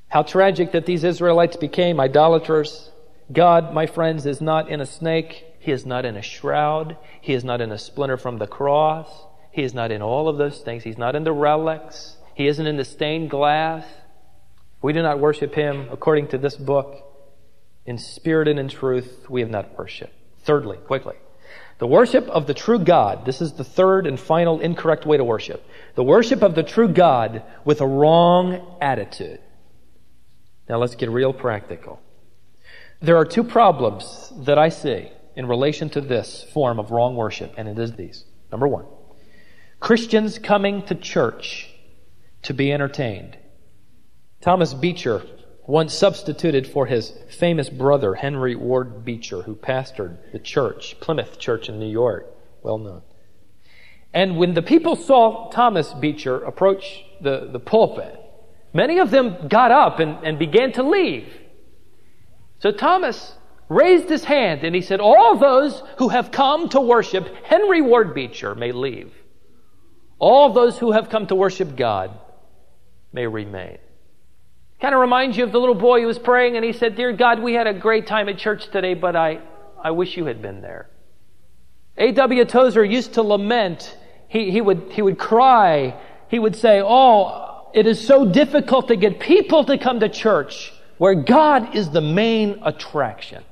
How 0.08 0.22
tragic 0.22 0.72
that 0.72 0.86
these 0.86 1.04
Israelites 1.04 1.56
became 1.56 2.00
idolaters. 2.00 2.90
God, 3.30 3.74
my 3.74 3.86
friends, 3.86 4.24
is 4.24 4.40
not 4.40 4.70
in 4.70 4.80
a 4.80 4.86
snake. 4.86 5.44
He 5.68 5.72
is 5.72 5.84
not 5.84 6.06
in 6.06 6.16
a 6.16 6.22
shroud. 6.22 6.96
He 7.20 7.34
is 7.34 7.44
not 7.44 7.60
in 7.60 7.70
a 7.70 7.76
splinter 7.76 8.16
from 8.16 8.38
the 8.38 8.46
cross. 8.46 9.06
He 9.50 9.64
is 9.64 9.74
not 9.74 9.90
in 9.90 10.00
all 10.00 10.26
of 10.26 10.38
those 10.38 10.62
things. 10.62 10.82
He's 10.82 10.96
not 10.96 11.14
in 11.14 11.24
the 11.24 11.32
relics. 11.34 12.16
He 12.34 12.46
isn't 12.46 12.66
in 12.66 12.78
the 12.78 12.86
stained 12.86 13.28
glass. 13.28 13.84
We 14.80 14.94
do 14.94 15.02
not 15.02 15.18
worship 15.18 15.54
Him 15.54 15.88
according 15.90 16.28
to 16.28 16.38
this 16.38 16.56
book. 16.56 17.04
In 17.84 17.98
spirit 17.98 18.48
and 18.48 18.58
in 18.58 18.70
truth, 18.70 19.26
we 19.28 19.42
have 19.42 19.50
not 19.50 19.76
worshiped. 19.76 20.14
Thirdly, 20.38 20.78
quickly, 20.78 21.16
the 21.80 21.86
worship 21.86 22.26
of 22.28 22.46
the 22.46 22.54
true 22.54 22.78
God. 22.78 23.26
This 23.26 23.42
is 23.42 23.52
the 23.52 23.62
third 23.62 24.06
and 24.06 24.18
final 24.18 24.60
incorrect 24.60 25.04
way 25.04 25.18
to 25.18 25.24
worship. 25.24 25.62
The 25.96 26.02
worship 26.02 26.40
of 26.40 26.54
the 26.54 26.62
true 26.62 26.88
God 26.88 27.42
with 27.66 27.82
a 27.82 27.86
wrong 27.86 28.78
attitude. 28.80 29.40
Now 30.66 30.78
let's 30.78 30.94
get 30.94 31.10
real 31.10 31.34
practical. 31.34 32.00
There 33.02 33.18
are 33.18 33.26
two 33.26 33.44
problems 33.44 34.32
that 34.46 34.56
I 34.56 34.70
see 34.70 35.10
in 35.38 35.46
relation 35.46 35.88
to 35.90 36.02
this 36.02 36.44
form 36.52 36.78
of 36.78 36.90
wrong 36.90 37.16
worship, 37.16 37.54
and 37.56 37.66
it 37.66 37.78
is 37.78 37.92
these. 37.92 38.24
Number 38.52 38.68
one, 38.68 38.84
Christians 39.80 40.38
coming 40.38 40.82
to 40.86 40.94
church 40.94 41.70
to 42.42 42.52
be 42.52 42.70
entertained. 42.70 43.38
Thomas 44.42 44.74
Beecher 44.74 45.22
once 45.66 45.94
substituted 45.94 46.66
for 46.66 46.84
his 46.84 47.12
famous 47.38 47.70
brother, 47.70 48.14
Henry 48.14 48.54
Ward 48.54 49.04
Beecher, 49.04 49.42
who 49.42 49.54
pastored 49.54 50.18
the 50.32 50.38
church, 50.38 50.98
Plymouth 51.00 51.38
Church 51.38 51.70
in 51.70 51.78
New 51.78 51.90
York, 51.90 52.26
well 52.62 52.78
known. 52.78 53.02
And 54.12 54.36
when 54.36 54.54
the 54.54 54.62
people 54.62 54.96
saw 54.96 55.50
Thomas 55.50 55.94
Beecher 55.94 56.42
approach 56.44 57.04
the, 57.20 57.48
the 57.50 57.60
pulpit, 57.60 58.18
Many 58.72 58.98
of 58.98 59.10
them 59.10 59.48
got 59.48 59.70
up 59.70 59.98
and, 59.98 60.24
and 60.24 60.38
began 60.38 60.72
to 60.72 60.82
leave. 60.82 61.26
So 62.60 62.70
Thomas 62.70 63.34
raised 63.68 64.08
his 64.08 64.24
hand 64.24 64.64
and 64.64 64.74
he 64.74 64.80
said, 64.80 65.00
All 65.00 65.36
those 65.36 65.82
who 65.98 66.08
have 66.08 66.30
come 66.30 66.68
to 66.70 66.80
worship 66.80 67.28
Henry 67.44 67.82
Ward 67.82 68.14
Beecher 68.14 68.54
may 68.54 68.72
leave. 68.72 69.12
All 70.18 70.52
those 70.52 70.78
who 70.78 70.92
have 70.92 71.10
come 71.10 71.26
to 71.28 71.34
worship 71.34 71.76
God 71.76 72.10
may 73.12 73.26
remain. 73.26 73.78
Kind 74.80 74.94
of 74.94 75.00
reminds 75.00 75.36
you 75.36 75.44
of 75.44 75.52
the 75.52 75.58
little 75.58 75.74
boy 75.74 76.00
who 76.00 76.06
was 76.06 76.18
praying 76.18 76.56
and 76.56 76.64
he 76.64 76.72
said, 76.72 76.96
Dear 76.96 77.12
God, 77.12 77.40
we 77.40 77.54
had 77.54 77.66
a 77.66 77.74
great 77.74 78.06
time 78.06 78.28
at 78.28 78.38
church 78.38 78.68
today, 78.70 78.94
but 78.94 79.16
I, 79.16 79.40
I 79.82 79.90
wish 79.90 80.16
you 80.16 80.26
had 80.26 80.40
been 80.40 80.60
there. 80.60 80.88
A.W. 81.96 82.44
Tozer 82.44 82.84
used 82.84 83.14
to 83.14 83.22
lament. 83.22 83.96
He, 84.28 84.50
he, 84.50 84.60
would, 84.60 84.92
he 84.92 85.02
would 85.02 85.18
cry. 85.18 86.00
He 86.28 86.38
would 86.38 86.54
say, 86.54 86.80
Oh, 86.84 87.68
it 87.74 87.86
is 87.86 88.04
so 88.04 88.24
difficult 88.24 88.88
to 88.88 88.96
get 88.96 89.18
people 89.18 89.64
to 89.64 89.78
come 89.78 90.00
to 90.00 90.08
church 90.08 90.72
where 90.98 91.14
God 91.14 91.74
is 91.74 91.90
the 91.90 92.00
main 92.00 92.60
attraction. 92.64 93.44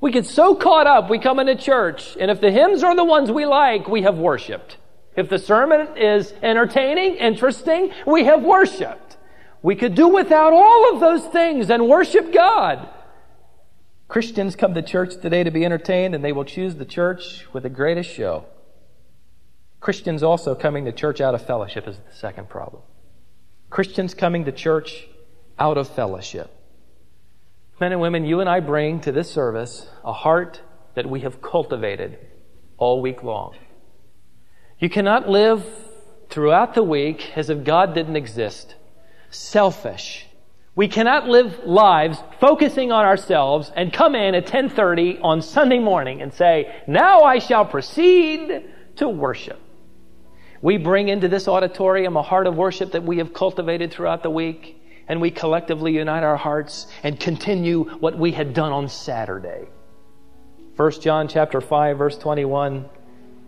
We 0.00 0.12
get 0.12 0.26
so 0.26 0.54
caught 0.54 0.86
up, 0.86 1.10
we 1.10 1.18
come 1.18 1.40
into 1.40 1.56
church, 1.56 2.16
and 2.20 2.30
if 2.30 2.40
the 2.40 2.52
hymns 2.52 2.84
are 2.84 2.94
the 2.94 3.04
ones 3.04 3.32
we 3.32 3.46
like, 3.46 3.88
we 3.88 4.02
have 4.02 4.18
worshiped. 4.18 4.76
If 5.16 5.28
the 5.28 5.38
sermon 5.38 5.96
is 5.96 6.32
entertaining, 6.42 7.16
interesting, 7.16 7.90
we 8.06 8.24
have 8.24 8.42
worshiped. 8.42 9.16
We 9.60 9.74
could 9.74 9.96
do 9.96 10.06
without 10.06 10.52
all 10.52 10.94
of 10.94 11.00
those 11.00 11.24
things 11.32 11.68
and 11.68 11.88
worship 11.88 12.32
God. 12.32 12.88
Christians 14.06 14.54
come 14.54 14.74
to 14.74 14.82
church 14.82 15.20
today 15.20 15.42
to 15.42 15.50
be 15.50 15.64
entertained, 15.64 16.14
and 16.14 16.24
they 16.24 16.32
will 16.32 16.44
choose 16.44 16.76
the 16.76 16.84
church 16.84 17.46
with 17.52 17.64
the 17.64 17.68
greatest 17.68 18.10
show. 18.10 18.46
Christians 19.80 20.22
also 20.22 20.54
coming 20.54 20.84
to 20.84 20.92
church 20.92 21.20
out 21.20 21.34
of 21.34 21.44
fellowship 21.44 21.88
is 21.88 21.96
the 21.96 22.14
second 22.14 22.48
problem. 22.48 22.82
Christians 23.70 24.14
coming 24.14 24.44
to 24.44 24.52
church 24.52 25.08
out 25.58 25.76
of 25.76 25.88
fellowship. 25.88 26.54
Men 27.80 27.92
and 27.92 28.00
women, 28.00 28.24
you 28.24 28.40
and 28.40 28.48
I 28.48 28.58
bring 28.58 29.00
to 29.00 29.12
this 29.12 29.30
service 29.30 29.86
a 30.04 30.12
heart 30.12 30.60
that 30.94 31.08
we 31.08 31.20
have 31.20 31.40
cultivated 31.40 32.18
all 32.76 33.00
week 33.00 33.22
long. 33.22 33.54
You 34.80 34.90
cannot 34.90 35.28
live 35.28 35.64
throughout 36.28 36.74
the 36.74 36.82
week 36.82 37.36
as 37.36 37.50
if 37.50 37.62
God 37.62 37.94
didn't 37.94 38.16
exist. 38.16 38.74
Selfish. 39.30 40.26
We 40.74 40.88
cannot 40.88 41.28
live 41.28 41.60
lives 41.64 42.18
focusing 42.40 42.90
on 42.90 43.04
ourselves 43.04 43.70
and 43.74 43.92
come 43.92 44.16
in 44.16 44.34
at 44.34 44.44
1030 44.44 45.18
on 45.18 45.42
Sunday 45.42 45.78
morning 45.78 46.20
and 46.20 46.32
say, 46.34 46.82
now 46.88 47.22
I 47.22 47.38
shall 47.38 47.64
proceed 47.64 48.64
to 48.96 49.08
worship. 49.08 49.60
We 50.60 50.78
bring 50.78 51.08
into 51.08 51.28
this 51.28 51.46
auditorium 51.46 52.16
a 52.16 52.22
heart 52.22 52.48
of 52.48 52.56
worship 52.56 52.92
that 52.92 53.04
we 53.04 53.18
have 53.18 53.32
cultivated 53.32 53.92
throughout 53.92 54.24
the 54.24 54.30
week 54.30 54.77
and 55.08 55.20
we 55.20 55.30
collectively 55.30 55.92
unite 55.96 56.22
our 56.22 56.36
hearts 56.36 56.86
and 57.02 57.18
continue 57.18 57.84
what 57.98 58.18
we 58.18 58.32
had 58.32 58.52
done 58.54 58.72
on 58.72 58.88
Saturday. 58.88 59.66
1 60.76 61.00
John 61.00 61.26
chapter 61.26 61.60
5 61.60 61.98
verse 61.98 62.18
21 62.18 62.88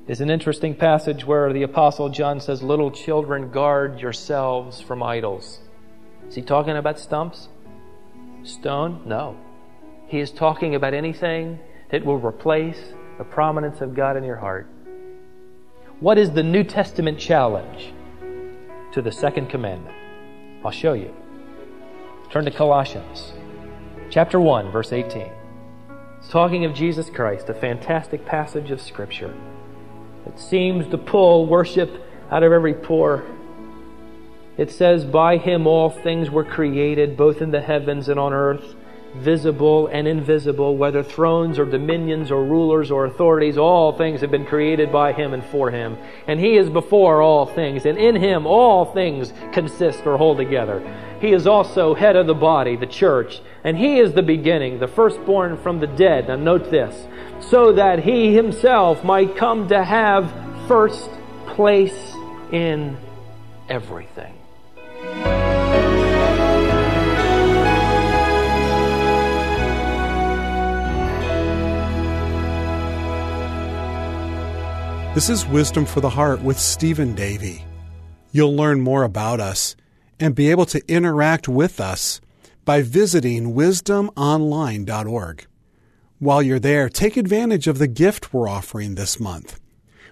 is 0.09 0.21
an 0.21 0.31
interesting 0.31 0.75
passage 0.75 1.25
where 1.25 1.53
the 1.53 1.63
apostle 1.63 2.09
John 2.09 2.41
says, 2.41 2.63
"Little 2.63 2.91
children, 2.91 3.51
guard 3.51 4.01
yourselves 4.01 4.81
from 4.81 5.03
idols." 5.03 5.61
Is 6.27 6.35
he 6.35 6.43
talking 6.43 6.77
about 6.77 6.99
stumps? 6.99 7.49
Stone? 8.43 9.03
No. 9.05 9.37
He 10.07 10.19
is 10.19 10.33
talking 10.33 10.75
about 10.75 10.95
anything 10.95 11.61
that 11.91 12.05
will 12.05 12.19
replace 12.19 12.95
the 13.19 13.25
prominence 13.25 13.81
of 13.81 13.95
God 13.95 14.17
in 14.17 14.25
your 14.25 14.37
heart. 14.37 14.67
What 16.01 16.19
is 16.19 16.31
the 16.31 16.43
New 16.43 16.65
Testament 16.65 17.19
challenge 17.19 17.93
to 18.93 19.03
the 19.03 19.13
second 19.13 19.51
commandment? 19.51 19.95
I'll 20.65 20.71
show 20.71 20.95
you. 20.95 21.15
Turn 22.31 22.45
to 22.45 22.53
Colossians 22.53 23.33
chapter 24.09 24.39
1, 24.39 24.71
verse 24.71 24.93
18. 24.93 25.29
It's 26.19 26.29
talking 26.29 26.65
of 26.65 26.73
Jesus 26.73 27.11
Christ, 27.11 27.49
a 27.49 27.55
fantastic 27.55 28.25
passage 28.25 28.71
of 28.71 28.81
Scripture. 28.81 29.35
It 30.27 30.39
seems 30.39 30.87
to 30.91 30.99
pull 30.99 31.47
worship 31.47 31.91
out 32.31 32.45
of 32.45 32.53
every 32.53 32.73
pore. 32.73 33.25
It 34.57 34.71
says, 34.71 35.05
By 35.05 35.39
him 35.39 35.67
all 35.67 35.91
things 35.91 36.31
were 36.31 36.45
created, 36.45 37.17
both 37.17 37.43
in 37.43 37.51
the 37.51 37.63
heavens 37.63 38.09
and 38.09 38.21
on 38.21 38.33
earth 38.33 38.77
visible 39.17 39.89
and 39.89 40.07
invisible, 40.07 40.77
whether 40.77 41.03
thrones 41.03 41.59
or 41.59 41.65
dominions 41.65 42.31
or 42.31 42.45
rulers 42.45 42.91
or 42.91 43.07
authorities, 43.07 43.59
all 43.59 43.97
things 43.97 44.21
have 44.21 44.31
been 44.31 44.47
created 44.47 44.93
by 44.93 45.13
him 45.13 45.35
and 45.35 45.45
for 45.47 45.71
him. 45.71 45.99
And 46.27 46.39
he 46.39 46.57
is 46.57 46.71
before 46.71 47.21
all 47.21 47.47
things, 47.47 47.87
and 47.87 47.99
in 47.99 48.17
him 48.17 48.47
all 48.47 48.85
things 48.85 49.33
consist 49.53 50.07
or 50.07 50.17
hold 50.17 50.39
together. 50.39 50.81
He 51.21 51.33
is 51.33 51.47
also 51.47 51.95
head 51.95 52.17
of 52.17 52.27
the 52.27 52.35
body, 52.35 52.77
the 52.77 52.87
church, 52.87 53.43
and 53.63 53.77
he 53.77 53.99
is 53.99 54.15
the 54.15 54.23
beginning, 54.23 54.81
the 54.81 54.89
firstborn 54.89 55.59
from 55.59 55.79
the 55.79 55.87
dead. 55.87 56.29
Now 56.29 56.37
note 56.37 56.71
this, 56.71 57.07
so 57.47 57.73
that 57.75 57.99
he 58.03 58.35
himself 58.35 59.05
might 59.05 59.37
come 59.37 59.69
to 59.69 59.85
have 59.85 60.33
first 60.67 61.11
place 61.47 62.15
in 62.53 62.97
everything. 63.69 64.35
This 75.13 75.29
is 75.29 75.45
Wisdom 75.45 75.85
for 75.85 76.01
the 76.01 76.09
Heart 76.09 76.41
with 76.41 76.59
Stephen 76.59 77.15
Davey. 77.15 77.67
You'll 78.33 78.57
learn 78.57 78.81
more 78.81 79.03
about 79.03 79.41
us 79.41 79.77
and 80.21 80.35
be 80.35 80.51
able 80.51 80.67
to 80.67 80.83
interact 80.87 81.49
with 81.49 81.81
us 81.81 82.21
by 82.65 82.83
visiting 82.83 83.55
wisdomonline.org. 83.55 85.47
While 86.19 86.43
you're 86.43 86.59
there, 86.59 86.91
take 86.91 87.17
advantage 87.17 87.67
of 87.67 87.79
the 87.79 87.89
gift 87.89 88.33
we're 88.33 88.47
offering 88.47 88.95
this 88.95 89.19
month. 89.19 89.59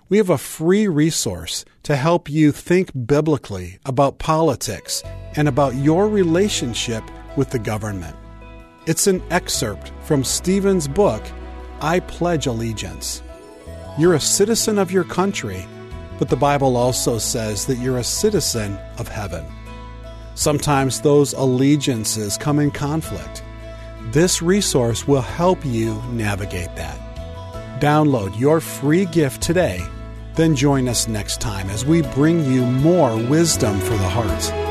We 0.08 0.16
have 0.16 0.30
a 0.30 0.38
free 0.38 0.88
resource 0.88 1.66
to 1.82 1.94
help 1.94 2.30
you 2.30 2.50
think 2.50 2.90
biblically 3.06 3.78
about 3.84 4.18
politics 4.18 5.02
and 5.36 5.46
about 5.46 5.74
your 5.74 6.08
relationship 6.08 7.04
with 7.36 7.50
the 7.50 7.58
government. 7.58 8.16
It's 8.86 9.06
an 9.06 9.22
excerpt 9.30 9.92
from 10.04 10.24
Stephen's 10.24 10.88
book, 10.88 11.22
I 11.82 12.00
Pledge 12.00 12.46
Allegiance. 12.46 13.22
You're 13.98 14.14
a 14.14 14.20
citizen 14.20 14.78
of 14.78 14.90
your 14.90 15.04
country, 15.04 15.66
but 16.18 16.30
the 16.30 16.36
Bible 16.36 16.78
also 16.78 17.18
says 17.18 17.66
that 17.66 17.76
you're 17.76 17.98
a 17.98 18.04
citizen 18.04 18.78
of 18.96 19.08
heaven. 19.08 19.44
Sometimes 20.38 21.00
those 21.00 21.32
allegiances 21.32 22.38
come 22.38 22.60
in 22.60 22.70
conflict. 22.70 23.42
This 24.12 24.40
resource 24.40 25.04
will 25.04 25.20
help 25.20 25.64
you 25.64 26.00
navigate 26.12 26.76
that. 26.76 27.80
Download 27.80 28.38
your 28.38 28.60
free 28.60 29.06
gift 29.06 29.42
today, 29.42 29.84
then 30.36 30.54
join 30.54 30.88
us 30.88 31.08
next 31.08 31.40
time 31.40 31.68
as 31.70 31.84
we 31.84 32.02
bring 32.02 32.44
you 32.44 32.64
more 32.64 33.16
wisdom 33.16 33.80
for 33.80 33.96
the 33.96 34.08
heart. 34.08 34.67